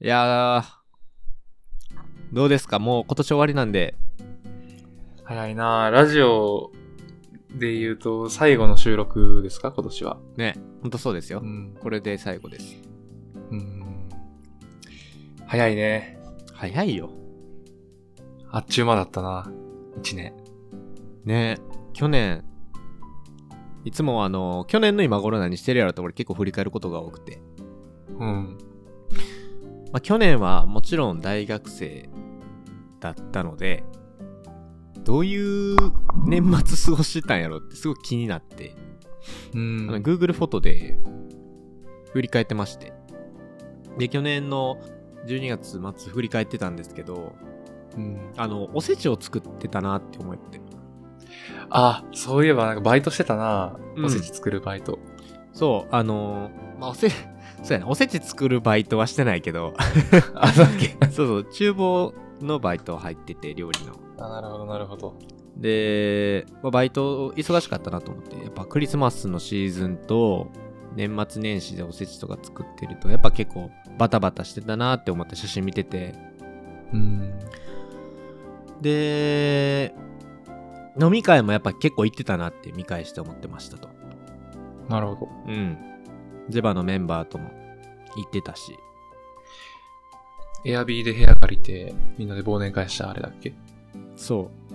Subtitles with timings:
[0.00, 0.64] いやー、
[2.32, 2.80] どうですか？
[2.80, 3.94] もう今年終わりなんで。
[5.22, 6.72] 早いなラジオ
[7.54, 9.70] で言うと最後の収録ですか？
[9.70, 10.18] 今年は。
[10.36, 11.40] ね、ほんとそうですよ。
[11.40, 11.76] ん。
[11.80, 12.76] これで最後です。
[13.52, 14.08] うん。
[15.46, 16.18] 早いね。
[16.52, 17.10] 早いよ。
[18.50, 19.50] あっちゅう間だったな。
[20.00, 20.34] 一年。
[21.24, 21.58] ね
[21.92, 22.44] 去年、
[23.84, 27.40] いつもあの、去年の今頃何してるやろと俺結構振り返ることが多くて。
[28.18, 28.58] うん。
[29.94, 32.08] まあ、去年はもちろん大学生
[32.98, 33.84] だったので、
[35.04, 35.76] どういう
[36.26, 38.74] 年末過ごしてたんやろってすごく気になって、
[39.54, 40.02] うあのん。
[40.02, 40.98] Google フォトで
[42.12, 42.92] 振り返ってまして。
[43.96, 44.78] で、去年の
[45.28, 47.36] 12月末振り返ってたんですけど、
[47.96, 50.60] うん、あの、おせちを作ってたなって思って。
[51.70, 53.78] あ、そういえばなんかバイトしてたな。
[53.94, 54.98] うんおせち作るバイト。
[55.52, 57.12] そう、あのーまあ、おせ、
[57.64, 59.72] そうやな、おせち作るバイトはしてないけど、
[60.36, 62.12] あ、だっけそうそう、厨房
[62.42, 63.94] のバイト入ってて、料理の。
[64.18, 65.18] あ、なるほど、なるほど。
[65.56, 70.48] で、まあ、バイト忙しかったなと思って、やっぱクリスマスのシーズンと、
[70.94, 76.14] 年末年始でおせちとか作ってると、やっぱ結構バタバタしてたなって思って写真見てて、
[76.92, 77.32] うん。
[78.82, 79.94] で、
[81.00, 83.88] 飲み会もやっぱ結構行ってたなって見返して思ってましたと。
[84.88, 85.28] なるほど。
[85.48, 85.93] うん。
[86.48, 87.50] ゼバのメンバーとも
[88.16, 88.76] 行ってたし。
[90.66, 93.54] エアビーで部屋借りて、みんなで忘年会したあれだっけ？
[94.16, 94.74] そう。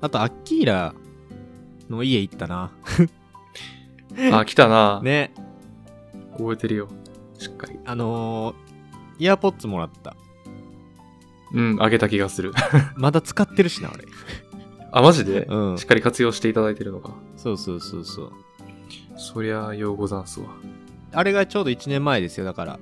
[0.00, 0.94] あと、アッキーラ
[1.88, 2.70] の家行ったな。
[4.32, 5.00] あ、来たな。
[5.02, 5.32] ね。
[6.36, 6.88] 覚えてるよ。
[7.38, 7.78] しっかり。
[7.84, 10.16] あのー、イヤーポッツもらった。
[11.52, 12.52] うん、あげた気がする。
[12.96, 14.04] まだ使ってるしな、俺。
[14.92, 17.14] あ、マジで、うんしっかり活用していただいてるのか。
[17.36, 18.32] そうそうそうそう。
[19.20, 20.48] そりゃ、ようござんすわ。
[21.12, 22.80] あれがちょうど1年前ですよ、だから。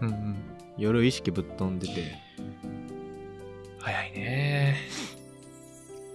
[0.00, 0.36] うんうん。
[0.78, 2.14] 夜意識ぶっ飛んでて。
[3.78, 4.78] 早いね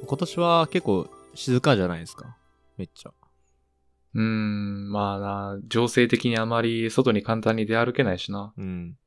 [0.07, 2.35] 今年は結構静かじゃないですか？
[2.77, 3.11] めっちゃ。
[4.15, 8.53] うーん、まあな、情勢的にあまり外に簡単に出歩けないしな。
[8.57, 8.97] うん。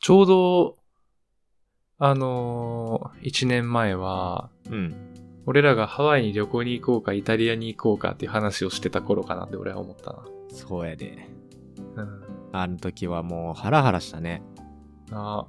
[0.00, 0.78] ちょうど、
[1.98, 4.94] あのー、1年前は、うん。
[5.50, 11.26] 俺らがハワイに旅行に行こうか、イタリアに行こうかっていう話をしてた頃かなって俺は思ったそうやで。
[11.96, 12.04] な。
[12.04, 12.22] うん。
[12.52, 14.44] あの時はもうハラハラしたね。
[15.10, 15.46] あ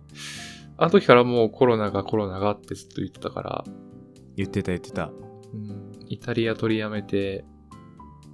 [0.78, 3.64] あの時からもうコロナがコロナがってずっと言ってたから、
[4.36, 5.12] 言ってた言ってた。
[5.54, 7.46] うん、イタリア取りやめて、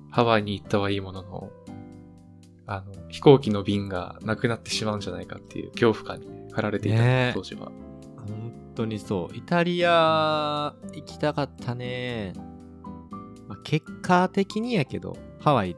[0.09, 1.51] ハワイに行ったはいいものの、
[2.65, 7.73] あの、飛行機の便がなくなってしまうんじゃないかっていう恐怖感に駆られていた、ねえ当時は。
[8.77, 9.35] 本当にそう。
[9.35, 12.33] イタリア行きたかったね。
[13.47, 15.75] まあ、結果的にやけど、ハワイ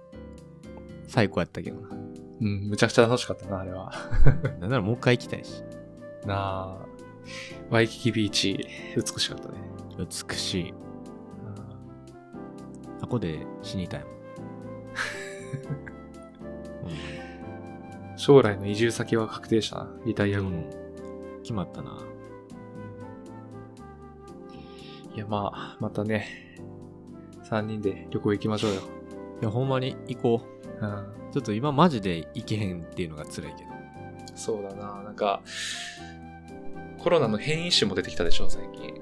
[1.08, 1.88] 最高やったけどな。
[2.42, 3.94] うん、むちゃくちゃ楽しかったな、あれは。
[4.60, 5.64] なんならもう一回行きたいし。
[6.26, 6.78] なあ、
[7.70, 8.68] ワイキキビーチ、
[8.98, 9.56] 美しかったね。
[9.98, 10.74] 美しい。
[13.02, 14.12] あこで死にたいもん。
[18.18, 20.58] 将来の移住先は確定したな、リタイア後の。
[20.58, 20.90] うん
[21.50, 21.98] 決まったな。
[25.16, 26.28] いや、まあ、またね、
[27.50, 28.82] 3人で旅行行きましょうよ。
[29.42, 30.42] いや、ほんまに行こ
[30.82, 31.14] うん、う。
[31.34, 33.70] ちょっと今マジで行けへんっていうのが辛いけど。
[34.36, 35.42] そうだな、なんか、
[37.00, 38.94] コロナの変異種も出てきたでしょ、最近。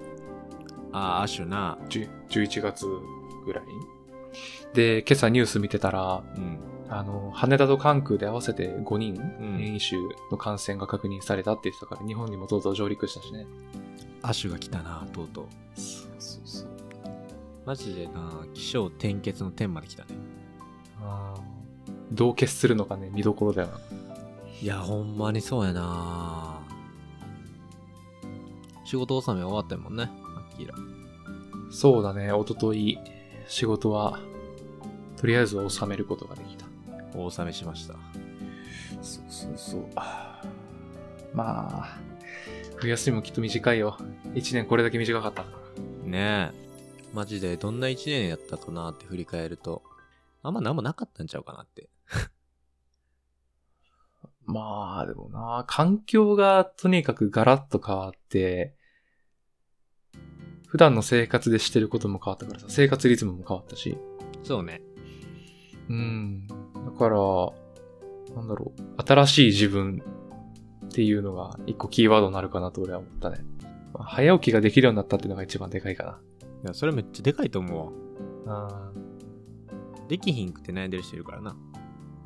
[0.92, 1.78] ああ、アシュな。
[1.90, 2.86] 10 11月
[3.46, 3.72] ぐらいに。
[4.74, 6.60] で、今朝ニュース見てたら、うん。
[6.90, 10.00] あの、羽田と関空で合わせて5人、うん変異種
[10.32, 13.46] の感染が確認されたって言ってたから、日本にもとうとう上陸したしね。
[14.22, 15.46] アシュが来たな、とうとう。
[15.80, 16.70] そうそうそう。
[17.66, 20.10] マジでな、気象転結の点まで来たね。
[21.02, 21.58] あー
[22.12, 23.80] どう決するのかね、見どころだよな。
[24.62, 26.60] いや、ほんまにそうやな
[28.86, 30.76] 仕事納め終わったもんね、アッキーラ。
[31.70, 32.98] そうだね、おととい、
[33.48, 34.20] 仕事は、
[35.18, 36.57] とりあえず収めることができた。
[37.18, 37.96] お納めしました。
[39.02, 39.88] そうそうそう。
[41.34, 42.00] まあ、
[42.78, 43.98] 冬休みもきっと短いよ。
[44.36, 46.10] 一年これだけ短かったから。
[46.10, 46.68] ねえ。
[47.14, 49.82] マジでどんな一年やったかなって振り返ると、
[50.44, 51.90] あんま何もなかったんちゃうかなって。
[54.46, 58.76] まあ、でもな、環境がとにかくガラッと変わって、
[60.68, 63.98] 普段の生活でしてることも変わったからさ、生活リズムも変わったし。
[64.44, 64.82] そうね。
[65.90, 66.48] うん。
[66.88, 67.18] だから、
[68.36, 70.02] なんだろう、新しい自分
[70.86, 73.40] っていうのが一個キーワードになるかなと俺は思ったね。
[73.94, 76.20] まあ早起きができるようになったっていうのが一番でかいか
[76.64, 77.94] いや、それめっちゃでかいと思
[78.46, 78.68] うわ。
[78.68, 78.68] な。
[78.72, 78.92] あ
[80.08, 81.58] できひんくて悩んでる人いるからな。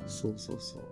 [0.06, 0.82] そうそうそう。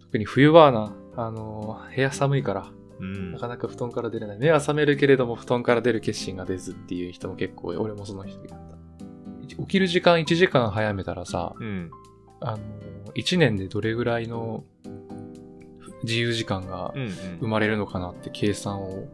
[0.00, 2.70] 特に冬はな、あの、部屋寒いから、
[3.00, 3.38] うんな。
[3.38, 4.38] かなか布団から出れない。
[4.38, 7.68] 目は覚めるけれども布団から出る決心が出ずっていう人も結構。
[7.68, 8.76] 俺もその一人だった。
[9.56, 11.90] 起きる時間1時間早めたらさ、うん。
[12.40, 12.58] あの、
[13.14, 14.64] 1年でどれぐらいの
[16.04, 17.08] 自由時間がうん。
[17.40, 19.08] 生まれるのかなって計算を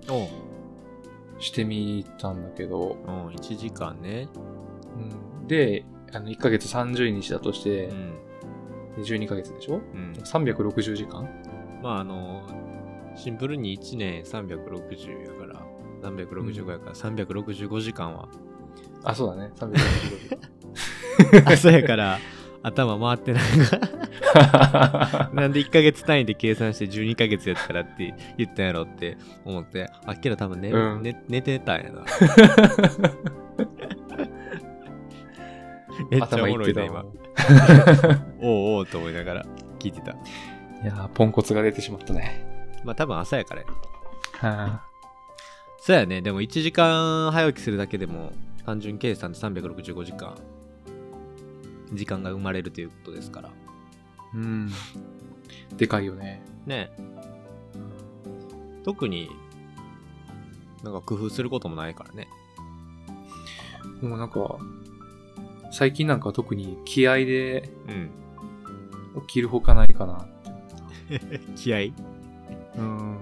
[1.39, 4.29] してみたんだけど、うん、1時間ね。
[5.41, 8.13] うん、で、あの、1ヶ月30日だとしてう、ん。
[8.97, 9.77] で12ヶ月でしょ？
[9.95, 10.13] うん。
[10.13, 11.29] ?360 時間？
[11.83, 12.43] まああの、
[13.17, 15.67] シンプルに1年360やから、
[16.03, 18.29] 365やから365時間は。
[19.03, 19.51] あ、そうだね。
[19.57, 20.39] 365時間。
[21.53, 22.19] 朝やから
[22.65, 23.43] 頭回ってない
[25.37, 32.05] なんで1ヶ月単位で計算して12ヶ月やったらって言ったんやろって思って、あっけど多分ね、うん寝寝てたんやな。
[36.11, 37.05] めっちゃおもろいね、今わ。
[38.41, 39.47] おうおうと思いながら
[39.79, 40.13] 聞いてた。
[40.13, 40.15] い
[40.87, 42.47] やー、ポンコツが出てしまったね。
[42.83, 43.67] まあ多分朝やからや
[44.39, 44.83] は
[45.81, 46.23] そうやね。
[46.23, 48.33] でも1時間早起きするだけでも
[48.65, 50.35] 単純計算で365時間
[51.95, 53.51] 時間が生まれるということですから。
[54.35, 54.71] うん。
[55.77, 56.43] でかいよね。
[56.67, 56.91] ね
[58.85, 59.31] 特に
[60.83, 62.29] なんか工夫することもないからね。
[64.01, 64.59] もうなんか、
[65.71, 68.11] 最近なんか特に気合でうん。
[69.27, 70.27] 起きるほかないかな。
[71.57, 71.93] 気合？
[72.77, 73.19] うん。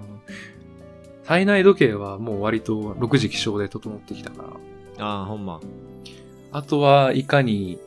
[1.24, 4.42] 体内時計はもう割と6時起床で整ってきたか
[4.98, 5.06] ら。
[5.06, 5.60] ああ、ほんま。
[6.50, 7.78] あとはいかに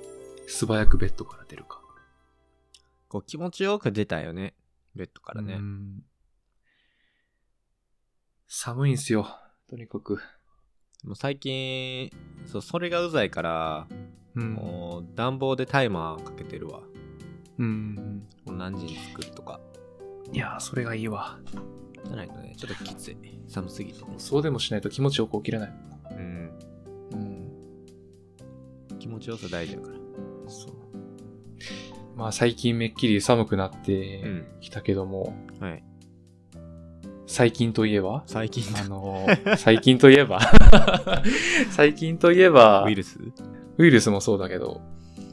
[0.47, 1.81] 素早くベッドから出るか。
[3.07, 4.55] こう気持ちよく出たよね。
[4.95, 5.55] ベッドからね。
[5.55, 6.03] うん
[8.47, 9.27] 寒いんすよ。
[9.69, 10.19] とにかく。
[11.03, 12.09] もう最近、
[12.45, 13.87] そう、それがうざいから、
[14.35, 14.53] うん。
[14.53, 16.81] もう暖房でタイマーかけてるわ。
[17.57, 18.27] うん。
[18.45, 19.59] もう何時に作るとか。
[20.31, 21.39] いやー、それがいいわ。
[22.05, 23.17] じゃないとね、ちょっときつい。
[23.47, 24.13] 寒すぎてね。
[24.17, 25.73] そうでもしないと気持ちよく起きれない。
[26.11, 26.59] うん。
[27.11, 28.99] うん。
[28.99, 30.04] 気持ちよさ大事だから。
[30.47, 30.71] そう。
[32.17, 35.83] まあ最近めっきり寒くなってうんきたけども、はい。
[37.27, 38.23] 最近といえば？
[38.27, 40.39] 最近あのー、最近といえば？
[41.71, 43.19] 最近といえば、ウイルス？
[43.77, 44.81] ウイルスもそうだけど、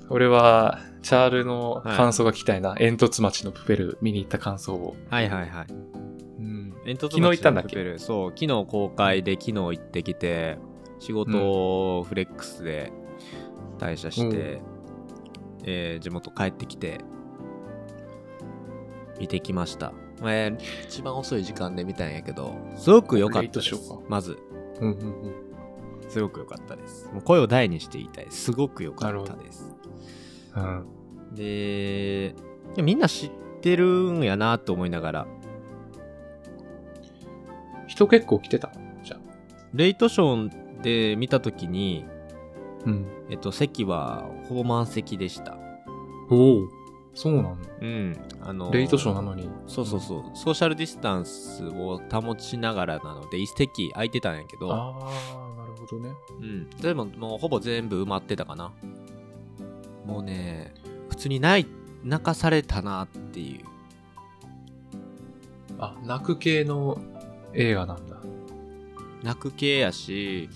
[0.09, 2.75] 俺は、チャールの感想が聞きたいな。
[2.77, 4.97] 煙突町のプペル見に行った感想を。
[5.11, 5.67] はいはいはい。
[6.39, 6.75] うん。
[6.85, 7.99] 煙突昨日行ったんだっけ？
[7.99, 10.59] そう、昨日公開で昨日行ってきて、
[10.99, 11.37] 仕事
[11.99, 12.91] をフレックスで
[13.79, 14.63] 退社して、
[15.65, 17.01] えー地元帰ってきて、
[19.19, 19.93] 見てきました。
[20.21, 23.75] えー一番遅い時間で見たんやけど、すごく良かったです。
[24.09, 24.39] まず、
[24.81, 25.35] うんうんうん。
[26.09, 27.09] すごく良かったです。
[27.13, 28.27] もう声を大にして言いたい。
[28.31, 29.75] すごく良かったです。
[30.55, 30.87] うん。
[31.35, 32.35] で、
[32.77, 33.31] みんな知っ
[33.63, 35.27] てるんやなと思いながら、
[37.87, 38.73] 人結構来てた？
[39.03, 39.21] じゃあ。
[39.73, 42.05] レイトショーで見たときに、
[42.87, 43.07] うん。
[43.31, 45.57] えっと、席はほぼ満席でした。
[46.31, 46.69] おお。
[47.15, 47.59] そうなの？
[47.81, 48.17] うん。
[48.41, 49.49] あのレイトショーなのに。
[49.67, 50.25] そうそうそう。
[50.37, 54.93] ソーシャルディスタンスを保ちながらなので、一席空いてたんやけど、ああ、
[55.59, 56.11] なるほどね。
[56.41, 56.71] うん。
[56.71, 58.73] でも、もうほぼ全部埋まってたかな。
[60.07, 60.73] もうね、
[61.11, 63.65] 普通に泣い、泣かされたなっていう。
[65.79, 66.99] あ、泣く系の
[67.53, 68.17] 映画なんだ。
[69.23, 70.49] 泣く系やし、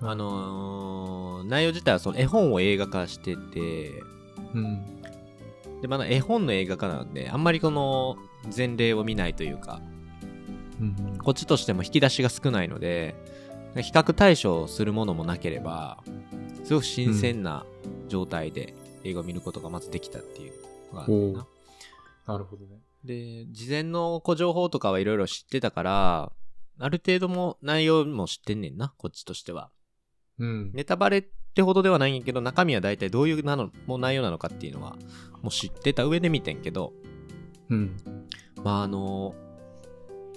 [0.00, 4.02] あのー内容自体はその絵本を映画化してて、
[4.54, 5.02] うん。
[5.82, 8.16] で、まだ絵本の映画化なので、あんまりこの
[8.54, 9.80] 前例を見ないというか、
[10.80, 11.18] うん。
[11.18, 13.14] こっちとしても引き出しが少ないので、
[13.76, 16.02] 比較対象するものもなければ、
[16.64, 17.66] すごく新鮮な
[18.08, 18.74] 状態で
[19.04, 20.52] 映画を見ることがまずできたっていう
[20.92, 21.46] のがあるんだな。
[22.26, 22.78] なるほどね。
[23.04, 26.32] で、事前のこう情報とかはいろいろ知ってたから、
[26.78, 29.70] ある程度も内容も知ってんねんな、こっちとしては。
[30.38, 30.70] うん。
[30.72, 31.24] ネタバレっ
[31.54, 34.96] てほどではないんやけど、中身は大体どういうなのもう内容なのかっていうのは、
[35.42, 36.92] もう知ってた上で見てんけど、
[37.70, 37.96] うん。
[38.62, 39.34] まああの、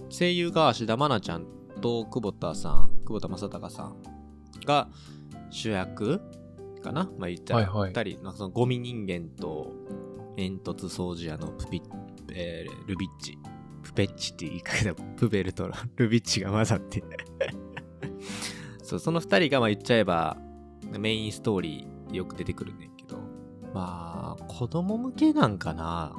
[0.10, 1.46] 声優が芦田愛菜ちゃん
[1.82, 3.96] と久保田さん、久保田正孝さん
[4.66, 4.90] が
[5.50, 6.22] 主役
[6.84, 7.10] かな？
[7.18, 9.74] まあ言ったら、はいはい二人、なんかそのゴミ人間と
[10.36, 11.82] 煙突掃除屋のプピッ、
[12.34, 13.38] えールビッチ。
[13.84, 17.02] プペッチって言いかけたプベルとルビッチが混ざって。
[18.88, 20.38] そう、その二人がまあ言っちゃえば
[20.98, 23.18] メインストーリーでよく出てくるんだけど、
[23.74, 26.16] まあ、子供向けなんかな。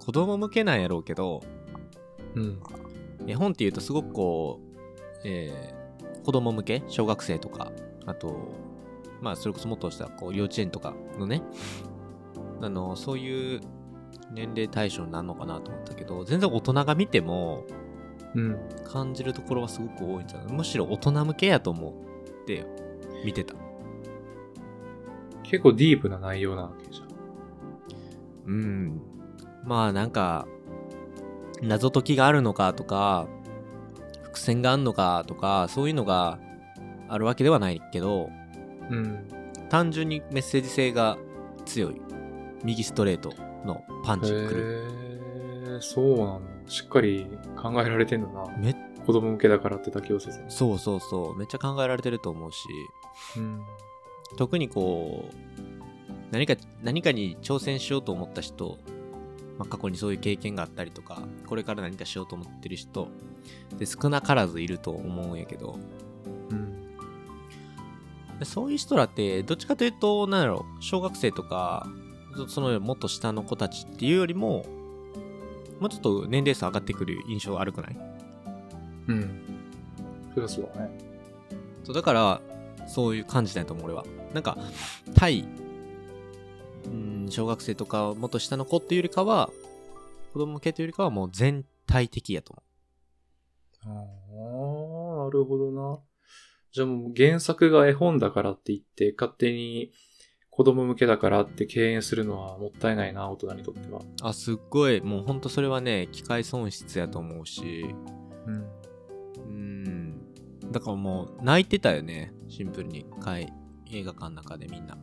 [0.00, 1.42] 子供向けなんやろうけど、
[2.34, 2.60] うん。
[3.26, 4.76] 絵本っていうとすごくこう、
[5.24, 5.84] えー
[6.24, 6.82] 子供向け？
[6.88, 7.70] 小学生とか、
[8.06, 8.34] あと、
[9.20, 11.42] まあそれこそもっとしたこう幼稚園とかのね、
[12.62, 13.60] あの、そういう
[14.32, 17.83] 年齢対象になるのかなと思ったけど、全然大人が見てもうん。
[18.84, 20.52] 感じるところはすごく多いんじゃない？
[20.52, 22.66] むしろ大人向けやと思って
[23.24, 23.54] 見てた。
[25.42, 27.08] 結構ディープな内容なわけじゃん。
[28.46, 29.02] うん。
[29.64, 30.46] まあなんか、
[31.62, 33.26] 謎解きがあるのかとか、
[34.22, 36.38] 伏線があるのかとか、そういうのが
[37.08, 38.30] あるわけではないけど、
[38.90, 39.28] うん。
[39.68, 41.16] 単純にメッセージ性が
[41.64, 42.00] 強い。
[42.64, 43.30] 右ストレート
[43.64, 45.03] のパンチが来る。
[45.80, 46.70] そうなんだ。
[46.70, 48.46] しっかり考えられてんだな。
[48.58, 48.74] め
[49.06, 50.50] 子供向けだからってだけをせずに。
[50.50, 51.38] そうそうそう。
[51.38, 52.58] めっちゃ考えられてると思うし、
[53.36, 53.62] うん。
[54.36, 55.34] 特にこう、
[56.30, 58.78] 何か、何かに挑戦しようと思った人、
[59.58, 63.08] まあ、過去にそういう経験があったりとか、これから何かしようと思ってる人、
[63.78, 65.78] で少なからずいると思うんやけど、
[66.50, 66.96] うん。
[68.38, 71.86] でそういう人らって、どっちかというと、なんだろう、小学生とか、
[72.36, 74.64] そそのもっと下の子たちっていうよりも、
[75.80, 77.96] もうちょっと年齢差上がってくる印象悪くない？
[79.08, 79.40] うん。
[80.34, 80.90] そりゃそうだね。
[81.84, 82.40] そうだから、
[82.86, 84.04] そういう感じだと思う、俺は。
[84.32, 84.56] なんか、
[85.14, 85.46] 対、
[86.86, 89.50] うん、小学生とか、もっと下の子っていうよりかは、
[90.32, 92.62] 子供向けというよりかはもう全体的やと思
[93.86, 93.88] あ
[95.22, 96.00] あ、なるほどな。
[96.72, 99.92] じゃあもう原作が絵本だからって言って、勝手に
[100.56, 103.98] 子供向けだからって敬遠するのはもったいないな、大人にとっては。
[103.98, 104.02] う。
[104.22, 107.84] あ、すっごい、もうほんとそれはね、機械損失やと思うし、
[108.46, 108.66] うん。
[109.36, 110.20] うん。
[110.70, 113.04] だからもう、泣いてたよね、シンプルに。
[113.18, 113.52] かい
[113.90, 114.96] 映画館の中でみんな。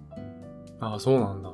[0.79, 1.51] ああ、そうなんだ。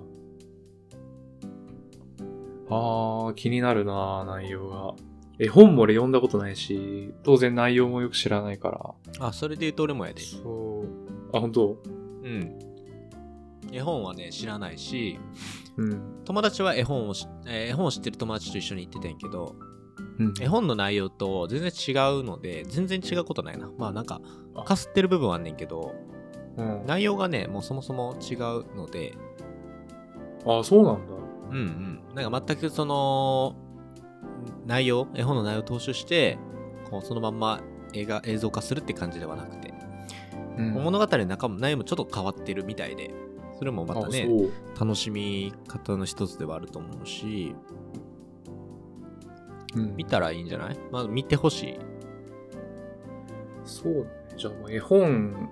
[2.70, 4.94] ああ、気になるな、内容が。
[5.40, 8.70] 絵本も俺読んだことないし、当然内容もよく知らないか
[9.20, 9.28] ら。
[9.28, 10.22] あ、それで言うと俺もやで。
[10.22, 11.36] そう。
[11.36, 11.82] あ、本当？
[12.24, 12.60] うん。
[13.72, 15.20] 絵本はね、知らないし、
[15.78, 16.24] うん。
[16.26, 19.56] 友達は絵本をし、えー絵本を知ってる友達と一緒に行ってたんやけど、
[20.20, 20.34] うん。
[20.40, 23.70] 絵本の内容と全然違うので、全然違うことないな。
[23.78, 24.22] まあなんか
[24.56, 25.94] あ、かすってる部分はあんねんけど、
[26.58, 26.84] うん。
[26.86, 28.38] 内容がね、もうそもそも違う
[28.76, 29.14] ので、
[30.46, 31.14] ああ、そうなんだ。
[31.52, 32.16] うんうん。
[32.16, 33.56] なんか全くその、
[34.66, 36.38] 内容、絵本の内容を踏襲して、
[36.90, 37.62] こうそのまんま
[37.94, 39.74] 映画、映像化するって感じではなくて、
[40.58, 43.14] うん物語の中も内容もちょっと変わってるみたいで、
[43.58, 44.30] それもまたあね。
[44.80, 47.56] 楽しみ方の一つではあると思うし、
[49.76, 50.80] うん見たらいいんじゃない？
[50.92, 51.80] まあ見てほしい。
[53.66, 54.08] そう。
[54.38, 55.50] じゃあもう絵本、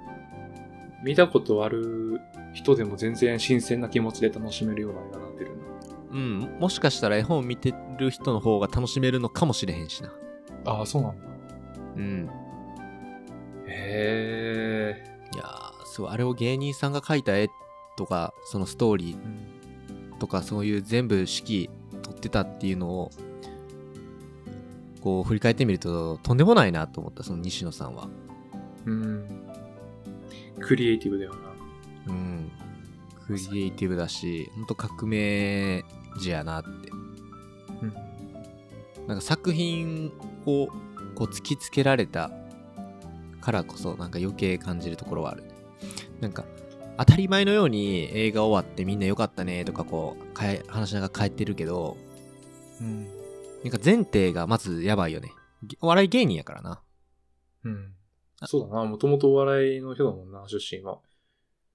[1.04, 2.22] 見たことある
[2.54, 5.66] 人でも全然新鮮な気持ちで楽しめるような映画になってるんだ。
[6.12, 10.14] うん、もしかしたら絵本見てる人の方が楽しめるのかもしれへんしな。
[10.66, 11.26] ああ、そうなんだ。
[11.98, 12.30] うん。
[13.68, 15.04] へえ。
[15.34, 16.12] いやー、すごい。
[16.12, 17.50] あれを芸人さんが描いた絵
[17.96, 21.70] とか、そのストーリーとか、そういう全部指揮
[22.02, 23.12] 取ってたっていうのを、
[25.02, 28.08] こう振り返ってみると、とんでもないなと思った、その西野さんは。
[28.86, 29.26] うん。
[30.60, 31.38] クリエイティブだよな。
[32.08, 32.52] うん。
[33.28, 35.84] クリエイティブだし、ほんと革命
[36.20, 36.90] 児やなって。
[37.82, 37.94] うん。
[39.08, 40.12] なんか作品
[40.46, 40.68] を
[41.16, 42.32] こう突きつけられた
[43.42, 45.44] からこそなんか余計感じるところはある。
[46.20, 46.46] なんか
[46.98, 51.98] 当たり前のように映画終わってみんな良かったねとかこうかえ話しながら帰ってるけど、
[52.80, 53.04] うん。
[53.64, 55.32] なんか前提がまずやばいよね。
[55.82, 56.82] お笑い芸人やからな。
[57.64, 57.94] うん。
[58.46, 58.86] そうだな。
[58.86, 61.00] もともとお笑いの人だもんな、出身は。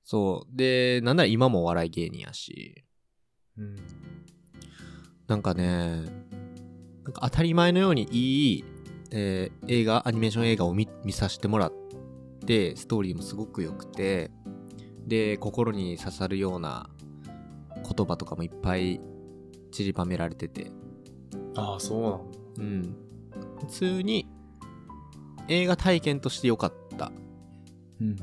[0.04, 0.56] そう。
[0.56, 2.84] で、なんなら今もお笑い芸人やし。
[3.58, 3.76] うん。
[5.26, 6.02] なんかね、
[7.04, 8.64] なんか当たり前のようにいい、
[9.10, 11.72] えー映画、アニメーション映画を見見させてもらっ
[12.46, 14.30] て、ストーリーもすごく良くて、
[15.10, 16.88] で、心に刺さるような
[17.74, 19.00] 言葉とかもいっぱい
[19.72, 20.70] 散りばめられてて、
[21.56, 22.18] ああ、そうなんだ。
[22.58, 22.96] うん。
[23.58, 24.28] 普通に
[25.48, 27.10] 映画体験として良かった。
[28.00, 28.16] うん。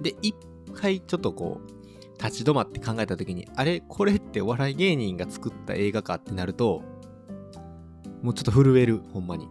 [0.00, 0.34] で、一
[0.72, 3.82] 回ちょっとこう、立ち止まって考えた時に、あれ？
[3.86, 6.82] これってお笑い芸人が作った映画かってなると、
[8.22, 9.48] もうちょっと震える、ほんまに。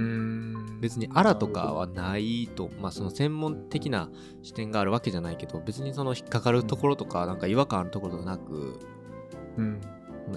[0.00, 0.80] うん。
[0.80, 4.08] 別にアラとかはないと、まあその専門的な
[4.42, 8.78] 視点があるわけじゃないけど、別にその引っかかるところとか、なんか違和感あるところがなく、
[9.58, 9.80] うん。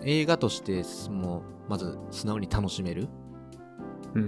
[0.04, 3.08] 映画としてもう、まず素直に楽しめる。
[4.16, 4.28] うん。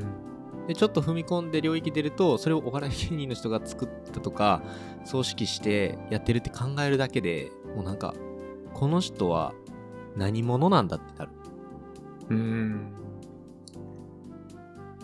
[0.67, 4.63] で、ちょっと踏み込んで領域出ると、それをお笑い芸人の人が作ったとか、
[5.03, 8.13] 葬式してやってるって考えるだけでもうなんか、
[8.73, 9.53] この人は
[10.15, 11.31] 何者なんだってなる。
[12.29, 13.04] うん。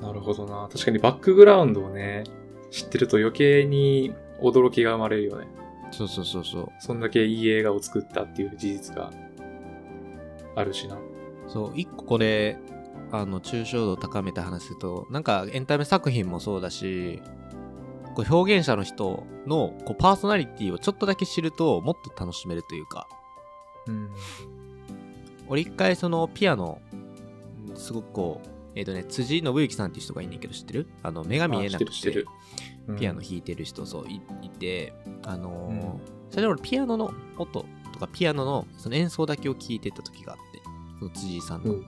[0.02, 0.68] なるほどな。
[0.72, 2.24] 確かにバックグラウンドをね、
[2.72, 5.48] 知ってると余計に驚きが生まれるよね。
[5.92, 6.70] そうそうそうそう。
[6.80, 9.12] そんだけいい映画を作ったっていう事実が
[10.56, 10.98] あるしな。
[11.48, 12.58] そう、一個これ、
[13.12, 17.22] あの、抽象度を高めて話すと、なんかエンタメ作品もそうだし、
[18.16, 23.08] こう表現者の人のこうパーソナリティをちょっとだけ知るともっと楽しめるというか、
[23.88, 24.10] うん。
[25.48, 26.82] 俺一回そのピアノ、
[27.76, 30.88] すごくこう、えっ、とね、辻信之さんっていう人がいんねんけど知ってる？
[31.04, 32.26] あの、目が見えなくて。
[32.98, 40.62] ピアノ弾いてる人、そう、いいて、あのーそれで俺ピアノの音とかピアノのその演奏だけを聞いてた時があって、
[40.98, 41.74] その辻井さんの。
[41.74, 41.80] うん。
[41.80, 41.84] う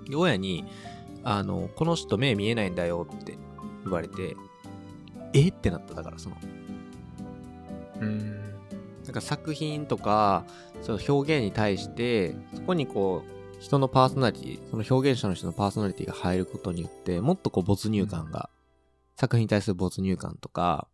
[0.00, 0.04] ん。
[0.06, 0.64] で親に、
[1.22, 3.36] あの、この人目見えないんだよって
[3.84, 4.34] 言われて、
[5.34, 5.48] え？
[5.48, 6.36] ってなっただからその、
[8.00, 8.30] うん。
[9.04, 10.46] なんか作品とか、
[10.80, 13.33] その表現に対して、そこにこう、
[13.64, 18.50] 人のパーソナリティ、その表現者の人のパーソナリティが入ることによって、もっとこう没入感が、
[19.16, 20.86] 作品に対する没入感とか、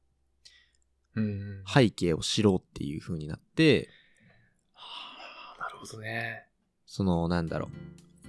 [1.17, 1.65] うん。
[1.67, 3.89] 背景を知ろうっていう風になって、
[4.73, 4.85] は
[5.59, 6.47] あなるほどね。
[6.87, 7.71] その、なんだろ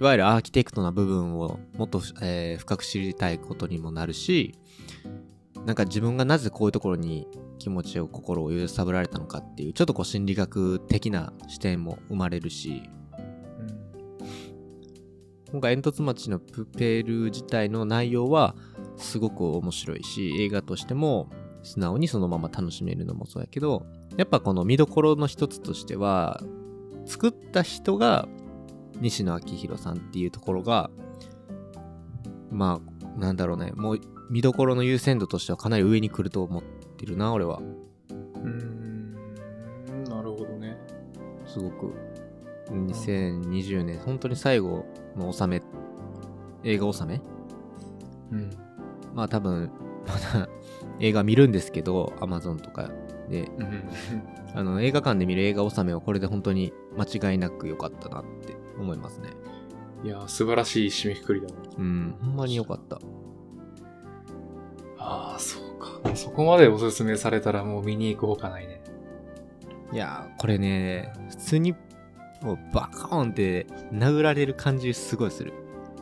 [0.00, 4.58] いわゆるアーキテクトな部分をもっと、えー深く知りたいことにもなるし、
[5.64, 7.28] なんか自分がなぜこういうところに
[7.60, 12.82] 気持ちを、心を揺さぶられたのかっていう、ちょっとこう心理学的な視点も生まれるし、
[15.52, 18.54] 今回煙突町のプペル自体の内容は
[18.96, 21.28] すごく面白いし、映画としても
[21.62, 23.84] 素直にそのまま楽しめるのもそうやけど、
[24.16, 26.40] やっぱこの見どころの一つとしては、
[27.04, 28.26] 作った人が
[29.02, 30.90] 西野昭弘さんっていうところが、
[32.50, 32.80] ま
[33.14, 36.62] あ、なんだろうね、もう見どころの優先度としてはかなり上に来ると思っ
[36.96, 37.60] てるな、俺は。
[38.10, 39.16] うん。
[39.90, 40.04] うん。
[40.04, 40.78] なるほどね。
[41.44, 41.92] すごく。
[42.72, 44.84] 2020年、本当に最後
[45.16, 45.62] の納め、
[46.64, 47.20] 映画納め？
[48.30, 48.50] うん。
[49.14, 49.70] まあ多分、
[50.06, 50.48] まだ
[51.00, 52.90] 映画見るんですけど、Amazon とか
[53.28, 53.90] で、うん。
[54.54, 59.30] あの映画館で見る映画納めはこれで本当に間違いなく良かったなって思いますね。
[60.04, 61.54] いや、素晴らしい締めくくりだね。
[61.78, 62.98] うん、ほんまに良かった。
[64.98, 66.14] ああ、そうか。
[66.14, 68.82] そこまでおすすめされたらもう見に行くほかないね。
[69.92, 71.74] いやー、これね、普通に
[72.42, 75.52] もうバカーンって殴られる感じすごいする。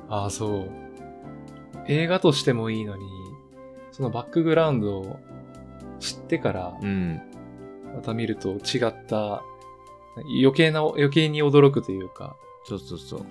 [0.08, 0.70] ああ、そう。
[1.86, 3.02] 映画としてもいいのに、
[3.92, 5.18] そのバックグラウンドを
[5.98, 7.20] 知ってからうん。
[7.94, 9.42] また見ると違った、
[10.40, 13.26] 余計な、余計に驚くというか、そうそうそう。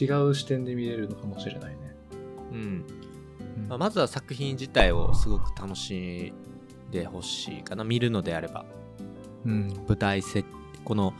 [0.00, 1.96] 違う視点で見れるのかもしれないね。
[2.52, 2.58] うん。
[2.58, 2.84] うん
[3.68, 6.32] まあ、まずは作品自体をすごく楽し
[6.88, 7.84] んでほしいかな。
[7.84, 8.64] 見るのであれば。
[9.44, 9.68] うん。
[9.86, 10.48] 舞台設
[10.88, 11.12] この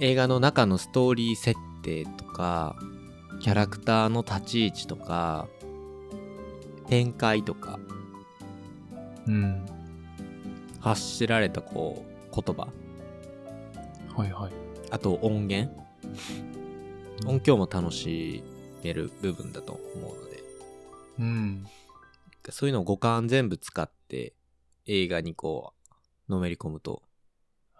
[0.00, 2.76] 映画の中のストーリー設定とか
[3.40, 5.48] キャラクターの立ち位置とか
[6.86, 7.80] 展開とか
[9.26, 9.64] うん。
[10.78, 12.68] 発しられたこう言葉
[14.14, 14.52] はいはい。
[14.90, 15.74] あと音源
[17.26, 18.44] 音響も楽し
[18.84, 20.44] める部分だと思うので
[21.18, 21.66] うん。
[22.50, 24.34] そういうのを五感全部使って
[24.84, 25.72] 映画にこ
[26.28, 27.00] うのめり込むと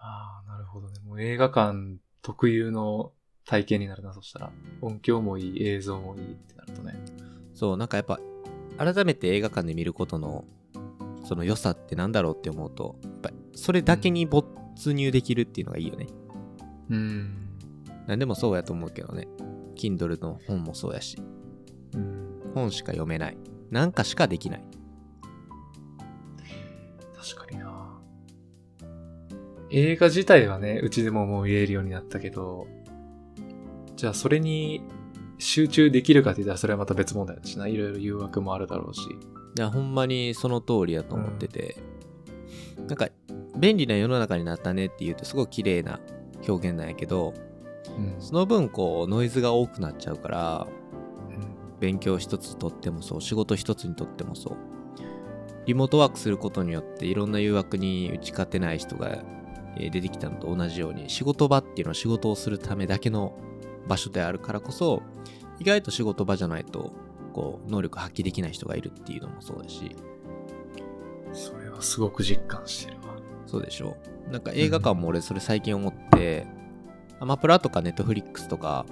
[0.01, 0.99] ああ、なるほどね。
[1.05, 3.13] もう映画館特有の
[3.45, 4.51] 体験になるな、そしたら。
[4.81, 6.95] 音響もいい、映像もいいってなるとね。
[7.53, 8.19] そうなんかやっぱ
[8.77, 10.45] 改めて映画館で見ることの
[11.23, 14.43] その良さってなんだろうって思うとやっぱそれだけに没
[14.93, 16.07] 入できるっていうのがいいよね、
[16.89, 17.59] うん。
[18.07, 19.27] 何でもそうやと思うけどね
[19.75, 21.21] Kindle の本もそうやし
[21.93, 22.41] うん。
[22.55, 23.37] 本しか読めない
[23.69, 24.63] なんかしかできない
[27.15, 27.70] 確かにな。
[29.71, 32.67] 映画自体はね、うちでももう見れるようになったけど、
[33.95, 34.81] じゃあそれに
[35.37, 37.67] 集中できるかって言ったらそれはまた別問題だしな。
[37.67, 39.01] いろいろ誘惑もあるだろうし。
[39.57, 41.77] いやほんまにその通りやと思ってて、
[42.87, 43.09] なんか
[43.55, 45.99] 便利な世の中になったねっていうとすごく綺麗な
[46.47, 47.33] 表現なんやけど
[47.97, 48.15] うん。
[48.19, 50.67] その分こうノイズが多くなっちゃうから
[51.79, 54.57] 勉強一つとってもそう仕事一つにとってもそう
[55.65, 59.40] リモートワークすることによっていろんな誘惑に打ち勝てない人がえー
[59.77, 63.37] 出てきたのと同じように仕事場っていうのは仕事をするためだけの
[63.87, 65.01] 場所であるからこそ
[65.59, 66.93] 意外と仕事場じゃないと
[67.33, 69.95] こう能力発揮できない人がいるっていうのもそうだし。
[71.33, 73.15] それはすごく実感してるわ。
[73.45, 73.95] そうでしょ？
[74.29, 76.45] なんか映画館も俺それ最近思って、
[77.21, 78.85] アマプラとかネットフリックスとか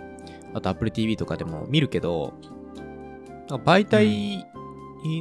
[0.53, 2.33] あと Apple TV とかでも見るけど
[3.49, 4.45] 媒体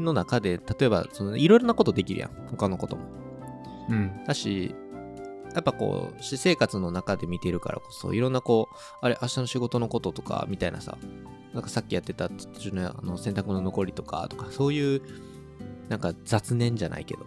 [0.01, 2.31] の中で例えばそのいろいろなことできるやん。
[2.51, 3.03] 他のことも。
[3.89, 4.25] うん。
[4.25, 4.75] だし
[5.55, 10.99] やっぱこう私生活の中で見てるからこそいろんなこうあれ明日の仕事のこととかみたいなさ
[11.55, 15.03] なんかさっきやってた途中のあの洗濯の残りとかとかそういう
[15.89, 17.27] なんか雑念じゃないけど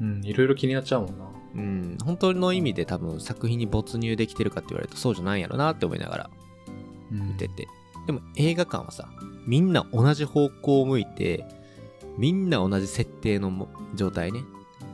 [0.00, 0.20] うん。
[0.24, 1.24] いろいろ気になっちゃうもんな。
[1.52, 6.30] うん、本当の意味で多分作品に没入できてるかって言われるとそうじゃないんやろなって思いながら
[7.10, 7.68] 見てて。
[8.06, 9.08] でも映画館はさ、
[9.46, 11.44] みんな同じ方向を向いて、
[12.16, 14.40] みんな同じ設定のも状態ね。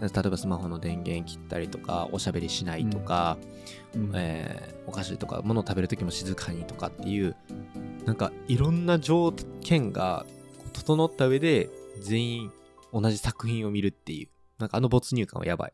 [0.00, 3.38] 例えばスマホの電源切ったりとか、おしゃべりしないとか、
[3.94, 7.34] うんえーお菓子とか物を食べるときも静かにとかっていう、
[8.04, 10.24] なんかいろんな条件が
[10.72, 11.68] 整った上で
[12.00, 12.52] 全員
[12.92, 14.28] 同じ作品を見るっていう、
[14.58, 15.72] なんかあの没入感はやばい。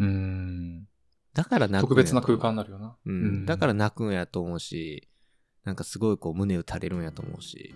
[0.00, 0.88] うん。
[1.34, 2.96] だから泣く特別な空間になるよな。
[3.04, 3.44] うん。
[3.44, 5.08] だから泣くんやと思うし、
[5.64, 7.74] なんかすごいこう胸打たれるんやと思うし。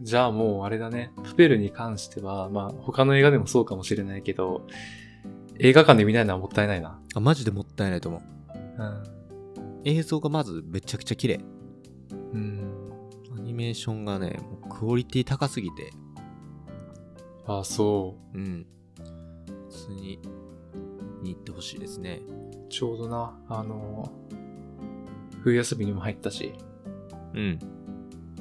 [0.00, 1.12] じゃあもうあれだね。
[1.24, 4.66] プペルに関しては、まあ他の映画でもそうかもしれないけど、
[5.58, 7.00] 映画館で見ないのはもったいないな。
[7.14, 8.82] あ、マジでもったいないと思う。
[8.82, 9.02] うん。
[9.84, 11.40] 映像がまずめちゃくちゃ綺麗。
[12.32, 12.72] うん。
[13.36, 14.38] アニメーションがね、
[14.70, 15.90] クオリティ高すぎて、
[17.46, 18.66] ああ、そうん。
[19.70, 20.20] 普通に、
[21.22, 22.20] に行ってほしいですね。
[22.66, 22.68] う。
[22.68, 24.12] ちょうどな、あの、
[25.42, 26.52] 冬休みにも入ったし、
[27.34, 27.58] うん。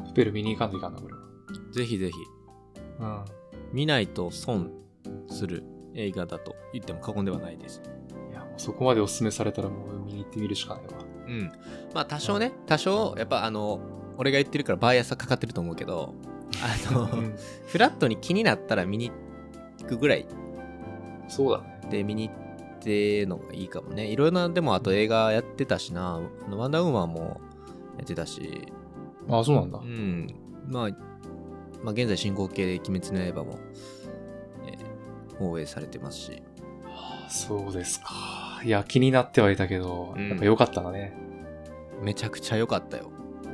[0.09, 1.26] プペル見に行かんといかんな、これは。
[1.77, 2.13] ぜひぜひ、
[2.99, 3.25] うん。
[3.71, 4.71] 見ないと損
[5.29, 5.63] する
[5.93, 7.81] 映画だと言っても過言ではないです。
[8.31, 10.91] いや、もうそこまでお勧めされたらもう見に行ってみるしかないわ。
[11.27, 11.51] うん。
[11.93, 13.79] まあ多少ね、多少、やっぱあの、
[14.17, 16.13] 俺が言ってるからバイアスはかかってると思うけど、
[16.61, 17.07] あの、
[17.67, 19.11] フラットに気になったら見に
[19.79, 20.25] 行くぐらい
[21.27, 21.81] そうだね。
[21.91, 24.07] で見に行ってのがいいかもね。
[24.07, 27.41] いろいろな、でもあと映画やってたしな、あのワンダーウーマンも
[27.97, 28.71] やってたし、
[29.29, 29.83] ああ、そうなんだう。
[29.83, 30.33] ん。
[30.67, 30.89] まあ、
[31.83, 33.59] まあ現在進行形で鬼滅の刃も、
[34.65, 34.97] えー
[35.37, 36.41] 放映されてますし、
[36.85, 38.59] ああそうですか。
[38.63, 41.13] いや、気になってはいたけど、うんやっぱ良かったんだね。
[42.01, 43.11] めちゃくちゃ良かったよ。
[43.45, 43.49] う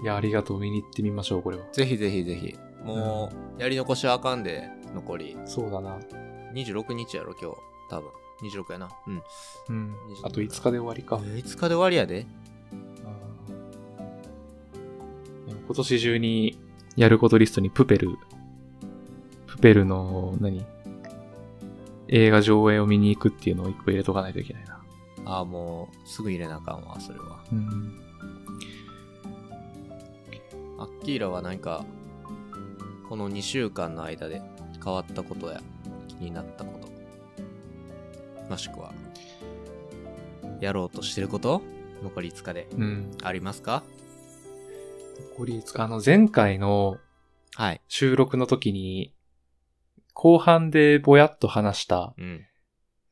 [0.00, 0.04] ん。
[0.04, 0.60] いや、ありがとう。
[0.60, 1.64] 見に行ってみましょう、これは。
[1.72, 2.56] ぜひぜひぜひ。
[2.84, 5.36] もう、やり残しはあかんで、残り。
[5.44, 5.98] そうだな。
[6.54, 7.56] 26日やろ、今日。
[7.90, 8.10] 多分。
[8.42, 8.88] 26やな。
[9.06, 9.22] うん。
[9.68, 10.26] うん20。
[10.26, 11.16] あと5日で終わりか。
[11.16, 12.26] 5日で終わりやで。
[15.70, 16.58] 今年中に
[16.96, 18.16] やることリストにプペル、
[19.46, 20.66] プペルの何？
[22.08, 24.82] 映画上映を見に行くっていうのを一個入れとかないといけないな。
[25.26, 27.44] ああ、もう、すぐ入れなあかんわ、それは。
[27.52, 28.00] うん。
[30.80, 31.84] アッキーラは何か、
[33.08, 34.42] この2週間の間で
[34.84, 35.62] 変わったことや
[36.08, 38.92] 気になったこと、もしくは、
[40.60, 41.62] やろうとしてること
[42.02, 43.12] 残り5日でうん。
[43.22, 43.84] ありますか？
[45.30, 46.98] 残り5日、あの前回の
[47.56, 47.80] はい。
[47.88, 49.12] 収録の時に、
[50.14, 52.46] 後半でぼやっと話した、うん。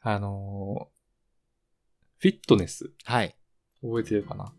[0.01, 0.99] あのー
[2.21, 3.37] フィットネス、はい。
[3.81, 4.53] 覚えてるかな？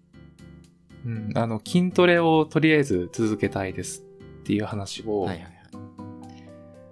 [1.05, 1.37] うん。
[1.37, 4.03] あの、筋トレをとりあえず続けたいですっ
[4.43, 5.53] ていう話を、はいはいはい。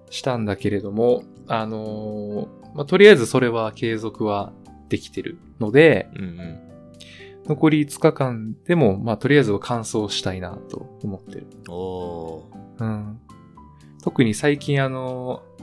[0.10, 4.54] したんだけれども、あのーまあ、とりあえずそれは継続は
[4.90, 6.67] できてるので、うんうん。
[7.48, 11.48] 残り5日間でも、まあ、とりあえずは完走したいなと思ってる。
[11.70, 12.84] おー。
[12.84, 13.20] うん。
[14.04, 15.58] 特に最近あのー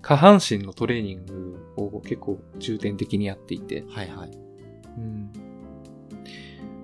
[0.00, 4.30] 下半身のトレーニングを結構重点的にやっていて、はいはい。
[4.96, 5.32] うん。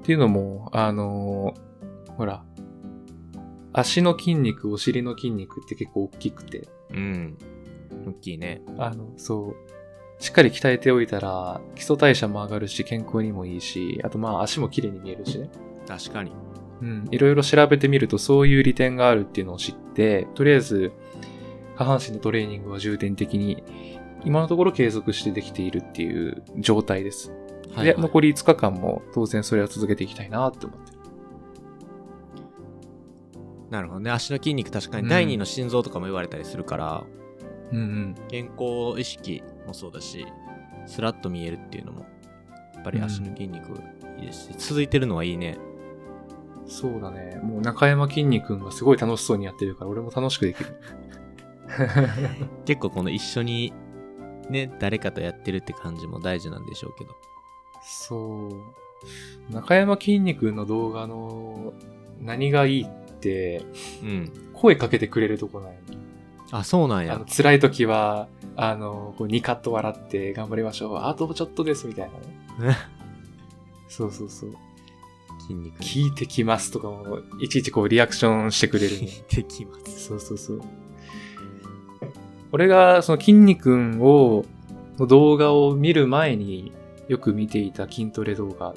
[0.00, 2.44] っていうのも、あのーほら、
[3.72, 7.38] 足の筋肉、お尻の筋肉って結構大きくて、うん。
[8.06, 8.62] 大きいね。
[8.78, 9.73] あの、そう。
[10.18, 15.50] しっかり鍛えておいたら、基礎代謝も上がるし、健康にもいいし、あとまあ足も綺麗に見えるしね。
[15.86, 16.32] 確かに。
[16.82, 17.08] うん。
[17.10, 20.92] いろいろ調べてみると、そういう利点があるっていうのを知って、とりあえず、
[21.76, 23.62] 下半身のトレーニングは重点的に、
[24.24, 27.30] 今のところ継続してできているっていう状態です。
[27.74, 28.00] はい、で、はい。
[28.00, 30.98] 残り5日間も当然それは続けていきたいなって思ってる。
[33.70, 34.10] なるほどね。
[34.10, 37.04] 足の筋肉確かうんに第二の心臓とかも言われたりするから、
[37.72, 38.14] うんうん。
[38.28, 40.26] 健康意識もそうだし、
[40.86, 42.00] スラッと見えるっていうのも、
[42.74, 43.72] やっぱり足の筋肉
[44.18, 45.58] いいですし、続いてるのはいいね。
[46.66, 47.40] そうだね。
[47.42, 50.80] もう中山きんに君がすごい楽しそうにやってるから、俺も楽しくできる。
[52.64, 53.72] 結構この一緒に
[54.48, 57.10] ね、誰かとやってるって感じも大事なんでしょうけど。
[57.82, 59.52] そう。
[59.52, 61.74] 中山きんに君の動画の
[62.20, 62.86] 何がいいっ
[63.20, 63.64] て、
[64.02, 64.32] うん。
[64.54, 65.74] 声かけてくれるとこない？
[66.50, 67.26] あ、そうなんやあの。
[67.26, 70.96] 辛い時は、あの、こう2カット笑って頑張りましょう。
[70.98, 72.10] あとちょっとです、みたい
[72.60, 72.76] なね。
[73.88, 74.54] そうそうそう。
[75.40, 79.08] 筋肉に聞いてきますとかも、いちいちこうリアクションしてくれるね。
[79.30, 80.06] できます。
[80.06, 80.62] そうそうそう。
[82.52, 84.44] 俺がその筋肉を、
[84.98, 86.72] の動画を見る前に
[87.08, 88.74] よく見ていた筋トレ動画っ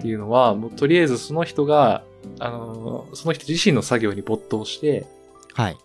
[0.00, 2.02] ていうのは、もうとりあえずその人が、
[2.40, 5.06] あの、その人自身の作業に没頭して、
[5.54, 5.78] はい。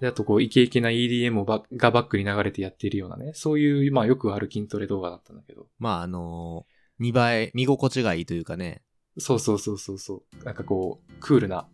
[0.00, 5.66] で、あとこう、イケイケな EDM をばがバックに流れてやっているようなね、そういう、まあよくある筋トレ動画だったんだけど。
[5.78, 8.82] まあ、あのー、見栄え、見心地がいいというかね。
[9.18, 10.44] そうそうそうそうそう。
[10.44, 11.68] なんかこう、クールな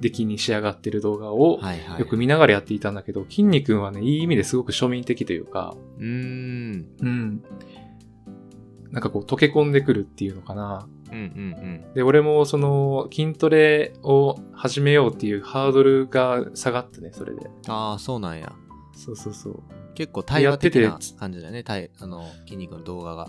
[0.00, 1.60] 出来に仕上がってる動画を。
[1.98, 6.86] よく見ながらやっていたんだけど、筋肉はね、いい意味ですごく庶民的というか、うーん。
[7.00, 7.42] うん。
[8.90, 10.88] なんかこう、溶け込んでくるっていうのかな。
[11.12, 11.22] うんう
[11.90, 17.46] んで、俺もその、筋トレを始めようっていうハードルが下がってね、それで。
[17.46, 17.50] うん。
[17.70, 18.52] ああ、そうなんや。
[18.94, 19.62] そうそうそう。
[19.94, 21.62] 結構対話的な感じだね。
[21.62, 23.28] 対あの、筋肉の動画が。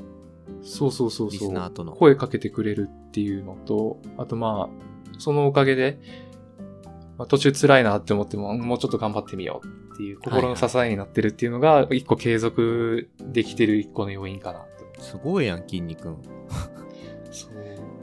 [0.64, 1.50] そうそうそうリそう。
[1.50, 1.94] スナーとの。
[1.94, 6.00] 声かけてくれるっていうのと、あとまあ、そのおかげで、
[7.18, 14.66] まあ、途中辛いなって思っても、もうちょっと頑張ってみようっていう心の支えになってるっていうのが、一個継続できてる一個の要因かな。
[15.00, 16.16] すごいやん、筋肉。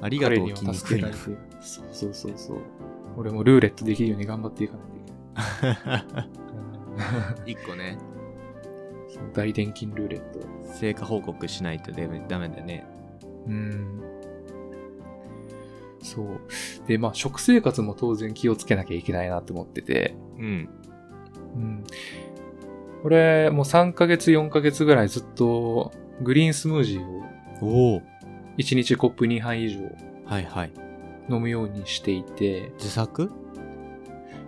[0.00, 1.14] ありがとう、彼に筋肉んは助けられ。
[1.14, 1.20] て。
[1.60, 2.58] そうそうそうそう。
[3.16, 5.98] 俺もルーレットできるように頑張っていかないといけな
[7.46, 7.52] い。
[7.52, 7.98] 一個ね、
[9.08, 10.40] そう大電筋ルーレット。
[10.74, 12.86] 成果報告しないとダメダメだね。
[13.46, 14.02] うん。
[16.02, 16.40] そう。
[16.86, 20.14] で、まあ、食生活も当然気をつけなきゃいけないなって思ってて。
[20.38, 20.68] うん。
[21.56, 21.84] うん。
[23.02, 27.22] これ、もう3ヶ月、4ヶ月ぐらいずっと、グリーンスムージーを
[27.60, 28.02] おお。
[28.58, 29.84] 1日コップ2杯以上
[30.26, 30.72] はいはい。
[31.30, 33.30] 飲むようにしていて、自作？